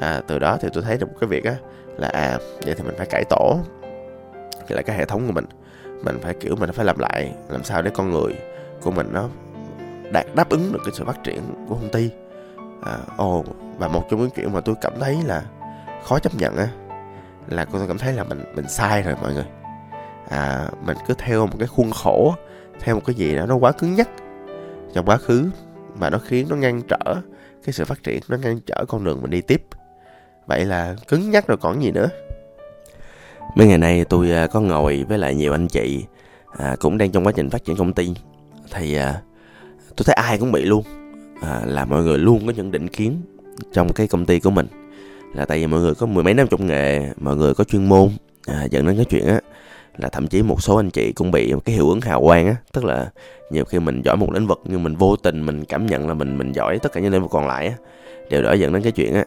À, 0.00 0.20
từ 0.26 0.38
đó 0.38 0.58
thì 0.60 0.68
tôi 0.72 0.82
thấy 0.82 0.96
được 0.98 1.06
một 1.06 1.16
cái 1.20 1.28
việc 1.28 1.44
á 1.44 1.54
là 1.96 2.08
à 2.08 2.38
vậy 2.64 2.74
thì 2.74 2.84
mình 2.84 2.94
phải 2.98 3.06
cải 3.06 3.24
tổ 3.30 3.60
lại 4.74 4.84
cái 4.84 4.96
hệ 4.96 5.04
thống 5.04 5.26
của 5.26 5.32
mình. 5.32 5.44
Mình 6.04 6.18
phải 6.22 6.34
kiểu 6.34 6.56
mình 6.56 6.72
phải 6.72 6.86
làm 6.86 6.98
lại 6.98 7.32
làm 7.48 7.64
sao 7.64 7.82
để 7.82 7.90
con 7.94 8.10
người 8.10 8.34
của 8.82 8.90
mình 8.90 9.08
nó 9.12 9.28
đạt 10.12 10.26
đáp 10.34 10.48
ứng 10.48 10.72
được 10.72 10.80
cái 10.84 10.94
sự 10.94 11.04
phát 11.04 11.24
triển 11.24 11.40
của 11.68 11.74
công 11.74 11.88
ty 11.92 12.10
à, 12.82 12.98
ồ 13.16 13.44
và 13.78 13.88
một 13.88 14.06
trong 14.10 14.20
những 14.20 14.30
chuyện 14.30 14.52
mà 14.52 14.60
tôi 14.60 14.74
cảm 14.80 14.92
thấy 15.00 15.18
là 15.24 15.42
khó 16.04 16.18
chấp 16.18 16.34
nhận 16.34 16.56
á 16.56 16.68
là 17.48 17.64
tôi 17.64 17.88
cảm 17.88 17.98
thấy 17.98 18.12
là 18.12 18.24
mình 18.24 18.44
mình 18.54 18.68
sai 18.68 19.02
rồi 19.02 19.14
mọi 19.22 19.34
người. 19.34 19.46
À, 20.28 20.68
mình 20.84 20.96
cứ 21.06 21.14
theo 21.18 21.46
một 21.46 21.56
cái 21.58 21.68
khuôn 21.68 21.90
khổ 21.90 22.34
theo 22.80 22.94
một 22.94 23.02
cái 23.06 23.14
gì 23.14 23.34
đó 23.36 23.46
nó 23.46 23.56
quá 23.56 23.72
cứng 23.72 23.94
nhắc 23.94 24.08
trong 24.94 25.06
quá 25.06 25.16
khứ 25.16 25.50
mà 25.98 26.10
nó 26.10 26.18
khiến 26.18 26.46
nó 26.50 26.56
ngăn 26.56 26.82
trở 26.88 27.14
cái 27.64 27.72
sự 27.72 27.84
phát 27.84 28.02
triển 28.02 28.22
nó 28.28 28.36
ngăn 28.36 28.60
trở 28.66 28.84
con 28.88 29.04
đường 29.04 29.22
mình 29.22 29.30
đi 29.30 29.40
tiếp. 29.40 29.66
Vậy 30.46 30.64
là 30.64 30.96
cứng 31.08 31.30
nhắc 31.30 31.46
rồi 31.46 31.58
còn 31.60 31.82
gì 31.82 31.90
nữa 31.90 32.08
mấy 33.54 33.66
ngày 33.66 33.78
nay 33.78 34.04
tôi 34.04 34.30
à, 34.30 34.46
có 34.46 34.60
ngồi 34.60 35.04
với 35.08 35.18
lại 35.18 35.34
nhiều 35.34 35.52
anh 35.52 35.68
chị 35.68 36.04
à, 36.58 36.76
cũng 36.80 36.98
đang 36.98 37.10
trong 37.10 37.26
quá 37.26 37.32
trình 37.32 37.50
phát 37.50 37.64
triển 37.64 37.76
công 37.76 37.92
ty. 37.92 38.14
Thì 38.72 38.94
à, 38.94 39.20
tôi 39.96 40.04
thấy 40.04 40.14
ai 40.14 40.38
cũng 40.38 40.52
bị 40.52 40.64
luôn. 40.64 40.82
À, 41.42 41.62
là 41.66 41.84
mọi 41.84 42.02
người 42.02 42.18
luôn 42.18 42.46
có 42.46 42.52
những 42.56 42.70
định 42.70 42.88
kiến 42.88 43.20
trong 43.72 43.92
cái 43.92 44.06
công 44.06 44.26
ty 44.26 44.40
của 44.40 44.50
mình. 44.50 44.66
Là 45.34 45.44
tại 45.44 45.58
vì 45.58 45.66
mọi 45.66 45.80
người 45.80 45.94
có 45.94 46.06
mười 46.06 46.24
mấy 46.24 46.34
năm 46.34 46.46
trong 46.50 46.66
nghề 46.66 47.08
mọi 47.16 47.36
người 47.36 47.54
có 47.54 47.64
chuyên 47.64 47.88
môn 47.88 48.08
à, 48.46 48.64
dẫn 48.70 48.86
đến 48.86 48.96
cái 48.96 49.04
chuyện 49.04 49.26
á 49.26 49.40
là 49.96 50.08
thậm 50.08 50.26
chí 50.26 50.42
một 50.42 50.62
số 50.62 50.76
anh 50.76 50.90
chị 50.90 51.12
cũng 51.12 51.30
bị 51.30 51.54
cái 51.64 51.74
hiệu 51.74 51.88
ứng 51.88 52.00
hào 52.00 52.22
quang 52.22 52.46
á. 52.46 52.56
Tức 52.72 52.84
là 52.84 53.10
nhiều 53.50 53.64
khi 53.64 53.78
mình 53.78 54.02
giỏi 54.04 54.16
một 54.16 54.32
lĩnh 54.32 54.46
vực 54.46 54.60
nhưng 54.64 54.82
mình 54.82 54.96
vô 54.96 55.16
tình 55.16 55.46
mình 55.46 55.64
cảm 55.64 55.86
nhận 55.86 56.08
là 56.08 56.14
mình 56.14 56.38
mình 56.38 56.52
giỏi 56.52 56.78
tất 56.78 56.92
cả 56.92 57.00
những 57.00 57.12
lĩnh 57.12 57.22
vực 57.22 57.30
còn 57.30 57.46
lại 57.46 57.66
á 57.66 57.74
điều 58.30 58.42
đó 58.42 58.52
dẫn 58.52 58.72
đến 58.72 58.82
cái 58.82 58.92
chuyện 58.92 59.14
á 59.14 59.24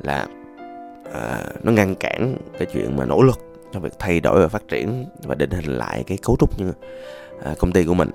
là 0.00 0.26
à, 1.12 1.44
nó 1.62 1.72
ngăn 1.72 1.94
cản 1.94 2.36
cái 2.58 2.68
chuyện 2.72 2.96
mà 2.96 3.04
nỗ 3.04 3.22
lực 3.22 3.38
trong 3.72 3.82
việc 3.82 3.92
thay 3.98 4.20
đổi 4.20 4.40
và 4.40 4.48
phát 4.48 4.68
triển 4.68 5.06
và 5.22 5.34
định 5.34 5.50
hình 5.50 5.76
lại 5.78 6.04
cái 6.06 6.18
cấu 6.22 6.36
trúc 6.40 6.60
như 6.60 6.72
à, 7.44 7.54
công 7.58 7.72
ty 7.72 7.84
của 7.84 7.94
mình. 7.94 8.10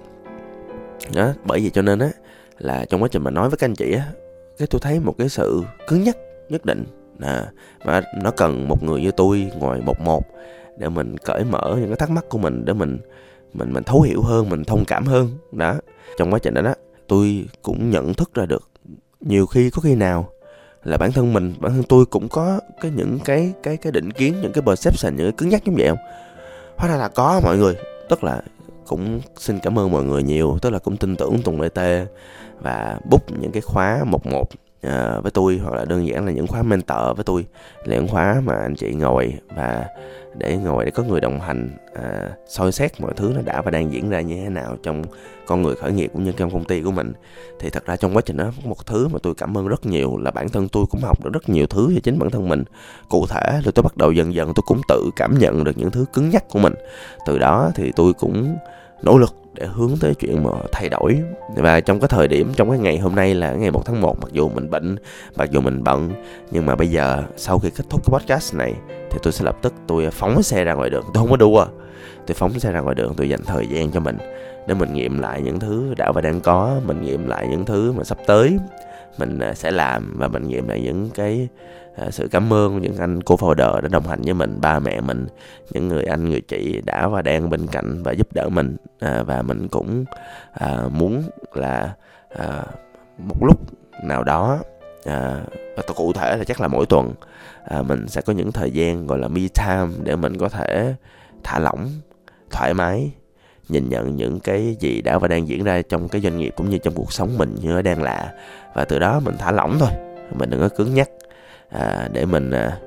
Đó 1.16 1.34
bởi 1.46 1.60
vì 1.60 1.70
cho 1.70 1.82
nên 1.82 2.00
á 2.00 2.10
là 2.58 2.86
trong 2.86 3.04
quá 3.04 3.10
trình 3.12 3.24
mà 3.24 3.32
nói 3.32 3.50
với 3.50 3.58
các 3.58 3.66
anh 3.66 3.76
chị 3.76 3.94
á 3.94 4.12
cái 4.58 4.68
tôi 4.68 4.80
thấy 4.82 5.00
một 5.00 5.16
cái 5.18 5.30
sự 5.30 5.64
cứng 5.88 6.04
nhắc 6.04 6.18
nhất 6.50 6.66
định 6.66 6.84
à, 7.20 7.46
mà 7.86 8.02
nó 8.22 8.32
cần 8.32 8.68
một 8.68 8.84
người 8.84 9.02
như 9.02 9.12
tôi 9.12 9.52
ngồi 9.60 9.82
một 9.82 10.02
một 10.02 10.24
để 10.78 10.90
mình 10.90 11.18
cởi 11.18 11.44
mở 11.44 11.76
những 11.80 11.88
cái 11.88 11.96
thắc 11.96 12.10
mắc 12.10 12.26
của 12.30 12.38
mình 12.38 12.66
để 12.66 12.74
mình 12.74 12.98
mình 13.54 13.74
mình 13.74 13.84
thấu 13.84 14.02
hiểu 14.02 14.22
hơn 14.22 14.50
mình 14.50 14.64
thông 14.64 14.86
cảm 14.86 15.06
hơn. 15.06 15.30
Đó 15.52 15.76
trong 16.18 16.34
quá 16.34 16.40
trình 16.40 16.54
đó 16.54 16.62
đó 16.62 16.74
tôi 17.08 17.46
cũng 17.62 17.90
nhận 17.90 18.14
thức 18.14 18.34
ra 18.34 18.46
được 18.46 18.70
nhiều 19.20 19.46
khi 19.46 19.70
có 19.70 19.82
khi 19.82 19.96
nào 19.96 20.30
là 20.88 20.98
bản 20.98 21.12
thân 21.12 21.34
mình, 21.34 21.54
bản 21.60 21.72
thân 21.72 21.84
tôi 21.84 22.06
cũng 22.06 22.30
có 22.30 22.60
cái 22.82 22.92
những 22.96 23.20
cái 23.26 23.54
cái 23.64 23.78
cái 23.78 23.92
định 23.92 24.12
kiến, 24.12 24.36
những 24.42 24.52
cái 24.54 24.62
perception, 24.62 25.16
những 25.16 25.26
cái 25.26 25.32
cứng 25.38 25.50
nhắc 25.50 25.62
giống 25.66 25.76
vậy 25.76 25.88
không? 25.88 25.98
Hóa 26.78 26.90
ra 26.90 26.96
là 26.96 27.08
có, 27.08 27.42
mọi 27.44 27.58
người. 27.58 27.76
Tức 28.10 28.24
là 28.24 28.42
cũng 28.88 29.22
xin 29.38 29.60
cảm 29.60 29.80
ơn 29.80 29.92
mọi 29.92 30.04
người 30.04 30.24
nhiều. 30.24 30.58
Tức 30.62 30.70
là 30.70 30.80
cũng 30.80 30.98
tin 30.98 31.16
tưởng 31.16 31.42
tùng 31.42 31.60
bt 31.60 31.80
và 32.60 33.00
bút 33.10 33.32
những 33.42 33.52
cái 33.52 33.62
khóa 33.62 34.04
một 34.06 34.26
một 34.26 34.50
uh, 34.88 35.24
với 35.24 35.32
tôi 35.34 35.60
hoặc 35.64 35.76
là 35.76 35.86
đơn 35.86 36.08
giản 36.08 36.26
là 36.26 36.32
những 36.32 36.48
khóa 36.48 36.62
mentor 36.62 37.16
với 37.16 37.24
tôi. 37.24 37.46
Là 37.86 37.96
những 37.96 38.08
khóa 38.08 38.42
mà 38.46 38.54
anh 38.54 38.76
chị 38.76 38.94
ngồi 38.94 39.34
và 39.56 39.86
để 40.38 40.58
ngồi 40.58 40.86
để 40.86 40.92
có 40.92 41.04
người 41.04 41.22
đồng 41.22 41.40
hành 41.40 41.70
à, 41.94 42.30
soi 42.48 42.72
xét 42.72 43.02
mọi 43.02 43.14
thứ 43.16 43.32
nó 43.36 43.42
đã 43.46 43.62
và 43.62 43.72
đang 43.72 43.94
diễn 43.94 44.10
ra 44.10 44.22
như 44.22 44.36
thế 44.36 44.50
nào 44.50 44.78
trong 44.84 45.04
con 45.48 45.62
người 45.62 45.76
khởi 45.76 45.92
nghiệp 45.92 46.10
cũng 46.14 46.24
như 46.24 46.32
trong 46.32 46.52
công 46.52 46.64
ty 46.64 46.82
của 46.82 46.92
mình. 46.92 47.14
Thì 47.60 47.70
thật 47.70 47.86
ra 47.86 47.96
trong 47.96 48.16
quá 48.16 48.22
trình 48.26 48.38
đó 48.38 48.52
một 48.64 48.86
thứ 48.86 49.08
mà 49.08 49.20
tôi 49.24 49.34
cảm 49.36 49.58
ơn 49.58 49.68
rất 49.68 49.86
nhiều 49.86 50.18
là 50.18 50.32
bản 50.32 50.50
thân 50.50 50.68
tôi 50.70 50.86
cũng 50.92 51.02
học 51.02 51.24
được 51.24 51.30
rất 51.34 51.50
nhiều 51.50 51.68
thứ 51.68 51.88
về 51.88 52.00
chính 52.04 52.20
bản 52.20 52.30
thân 52.30 52.50
mình. 52.50 52.64
Cụ 53.10 53.26
thể 53.30 53.62
là 53.66 53.72
tôi 53.76 53.84
bắt 53.84 53.98
đầu 53.98 54.12
dần 54.12 54.34
dần 54.34 54.54
tôi 54.56 54.64
cũng 54.68 54.82
tự 54.88 55.10
cảm 55.16 55.38
nhận 55.38 55.64
được 55.64 55.78
những 55.78 55.92
thứ 55.92 56.06
cứng 56.14 56.30
nhắc 56.30 56.50
của 56.50 56.60
mình. 56.60 56.74
Từ 57.26 57.38
đó 57.38 57.72
thì 57.76 57.92
tôi 57.96 58.14
cũng 58.14 58.58
nỗ 59.02 59.18
lực 59.18 59.36
để 59.60 59.68
hướng 59.68 59.92
tới 60.02 60.16
chuyện 60.16 60.44
mà 60.44 60.50
thay 60.72 60.90
đổi. 60.90 61.22
Và 61.56 61.80
trong 61.80 62.00
cái 62.00 62.08
thời 62.08 62.28
điểm, 62.28 62.54
trong 62.56 62.70
cái 62.70 62.80
ngày 62.80 62.98
hôm 62.98 63.16
nay 63.16 63.36
là 63.36 63.52
ngày 63.52 63.72
1 63.72 63.86
tháng 63.86 64.02
1 64.02 64.20
mặc 64.22 64.32
dù 64.32 64.50
mình 64.50 64.70
bệnh, 64.70 64.98
mặc 65.36 65.52
dù 65.52 65.62
mình 65.62 65.84
bận, 65.84 66.12
nhưng 66.52 66.66
mà 66.66 66.76
bây 66.76 66.88
giờ 66.88 67.24
sau 67.38 67.60
khi 67.60 67.70
kết 67.70 67.84
thúc 67.90 68.02
cái 68.06 68.20
podcast 68.20 68.56
này 68.56 68.74
thì 69.12 69.20
tôi 69.24 69.34
sẽ 69.34 69.46
lập 69.46 69.58
tức 69.62 69.74
tôi 69.88 70.10
phóng 70.12 70.44
xe 70.44 70.64
ra 70.64 70.74
ngoài 70.74 70.90
đường. 70.90 71.04
Tôi 71.14 71.22
không 71.22 71.30
có 71.32 71.38
đua. 71.38 71.66
Tôi 72.28 72.36
phóng 72.36 72.60
xe 72.60 72.72
ra 72.72 72.80
ngoài 72.80 72.96
đường, 72.96 73.14
tôi 73.18 73.30
dành 73.30 73.44
thời 73.46 73.68
gian 73.68 73.92
cho 73.92 74.00
mình 74.00 74.18
để 74.68 74.74
mình 74.74 74.94
nghiệm 74.94 75.20
lại 75.20 75.42
những 75.42 75.60
thứ 75.60 75.94
đã 75.98 76.12
và 76.12 76.22
đang 76.22 76.42
có, 76.42 76.80
mình 76.86 77.02
nghiệm 77.02 77.28
lại 77.28 77.48
những 77.48 77.66
thứ 77.66 77.92
mà 77.92 78.04
sắp 78.04 78.18
tới 78.28 78.58
mình 79.18 79.40
ờ, 79.40 79.54
sẽ 79.54 79.72
làm 79.72 80.14
và 80.18 80.28
mình 80.28 80.48
nghiệm 80.48 80.68
lại 80.68 80.82
những 80.82 81.10
cái 81.14 81.48
ờ, 81.96 82.12
sự 82.12 82.28
cảm 82.32 82.54
ơn 82.54 82.82
những 82.82 82.98
anh 82.98 83.22
cô 83.22 83.36
founder 83.36 83.82
đã 83.82 83.88
đồng 83.88 84.08
hành 84.08 84.22
với 84.22 84.34
mình 84.34 84.62
ba 84.62 84.80
mẹ 84.80 85.02
mình 85.02 85.28
những 85.72 85.88
người 85.88 86.04
anh 86.04 86.30
người 86.30 86.42
chị 86.42 86.82
đã 86.86 87.08
và 87.08 87.22
đang 87.22 87.50
bên 87.50 87.68
cạnh 87.68 88.04
và 88.04 88.12
giúp 88.12 88.28
đỡ 88.34 88.50
mình. 88.50 88.78
Ờ, 89.00 89.24
và 89.24 89.42
mình 89.42 89.68
cũng 89.68 90.06
muốn 90.90 91.24
là 91.54 91.94
một 93.18 93.36
lúc 93.42 93.60
nào 94.04 94.24
đó 94.24 94.60
à, 95.06 95.42
và 95.76 95.84
cụ 95.96 96.14
thể 96.14 96.38
là 96.38 96.44
chắc 96.44 96.62
là 96.62 96.68
mỗi 96.68 96.86
tuần 96.86 97.14
à, 97.66 97.82
mình 97.82 98.08
sẽ 98.08 98.22
có 98.22 98.34
những 98.34 98.52
thời 98.52 98.72
gian 98.72 99.08
gọi 99.08 99.20
là 99.20 99.28
me 99.28 99.42
time 99.56 99.88
để 100.04 100.16
mình 100.16 100.38
có 100.38 100.50
thể 100.50 100.96
thả 101.44 101.60
lỏng 101.60 101.90
thoải 102.52 102.74
mái 102.74 103.12
nhìn 103.70 103.90
nhận 103.90 104.16
những 104.16 104.40
cái 104.40 104.76
gì 104.80 105.02
đã 105.02 105.18
và 105.18 105.28
đang 105.28 105.48
diễn 105.48 105.64
ra 105.64 105.82
trong 105.82 106.10
cái 106.10 106.22
doanh 106.22 106.38
nghiệp 106.38 106.54
cũng 106.58 106.70
như 106.70 106.78
trong 106.78 106.94
cuộc 106.94 107.14
sống 107.14 107.38
mình 107.38 107.56
như 107.62 107.70
nó 107.70 107.82
đang 107.82 108.04
lạ. 108.04 108.34
Và 108.76 108.86
từ 108.86 109.00
đó 109.00 109.20
mình 109.20 109.36
thả 109.40 109.52
lỏng 109.52 109.78
thôi 109.80 109.90
mình 110.32 110.50
đừng 110.50 110.60
có 110.60 110.70
cứng 110.70 110.94
nhắc 110.94 111.10
à, 111.70 112.10
để 112.14 112.26
mình 112.26 112.52
à, 112.52 112.78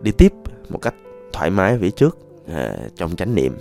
đi 0.00 0.12
tiếp 0.12 0.32
một 0.68 0.78
cách 0.82 0.94
thoải 1.32 1.50
mái 1.50 1.78
phía 1.80 1.90
trước 1.90 2.18
à, 2.52 2.76
trong 2.96 3.16
chánh 3.16 3.34
niệm. 3.34 3.58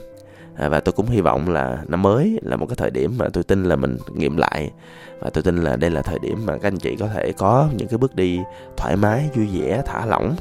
À, 0.56 0.70
và 0.70 0.80
tôi 0.80 0.94
cũng 0.94 1.06
hy 1.06 1.22
vọng 1.22 1.50
là 1.50 1.78
năm 1.88 2.02
mới 2.02 2.40
là 2.42 2.56
một 2.56 2.66
cái 2.66 2.76
thời 2.76 2.92
điểm 2.92 3.16
mà 3.18 3.26
tôi 3.34 3.44
tin 3.44 3.64
là 3.64 3.76
mình 3.76 3.98
nghiệm 4.16 4.38
lại. 4.38 4.72
Và 5.20 5.30
tôi 5.30 5.44
tin 5.44 5.58
là 5.58 5.76
đây 5.76 5.90
là 5.90 6.02
thời 6.02 6.20
điểm 6.20 6.46
mà 6.46 6.58
các 6.58 6.68
anh 6.68 6.78
chị 6.78 6.96
có 7.00 7.08
thể 7.08 7.32
có 7.32 7.70
những 7.78 7.88
cái 7.88 7.98
bước 7.98 8.16
đi 8.16 8.40
thoải 8.78 8.96
mái 8.96 9.30
vui 9.36 9.48
vẻ 9.54 9.82
thả 9.86 10.06
lỏng. 10.06 10.36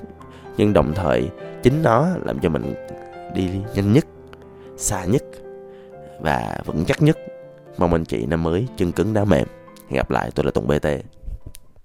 Nhưng 0.56 0.72
đồng 0.72 0.94
thời 0.94 1.28
chính 1.62 1.82
nó 1.82 2.08
làm 2.24 2.38
cho 2.40 2.48
mình 2.48 2.74
đi 3.34 3.48
nhanh 3.74 3.92
nhất 3.92 4.04
xa 4.76 5.04
nhất 5.04 5.22
và 6.20 6.58
vững 6.64 6.84
chắc 6.84 7.02
nhất. 7.02 7.18
Mong 7.78 7.92
anh 7.92 8.04
chị 8.04 8.26
năm 8.26 8.42
mới 8.42 8.66
chân 8.76 8.92
cứng 8.92 9.14
đá 9.14 9.24
mềm. 9.24 9.46
Hẹn 9.88 9.96
gặp 9.96 10.10
lại, 10.10 10.30
tôi 10.34 10.44
là 10.44 10.50
tùng 10.50 10.68
bt 10.68 10.86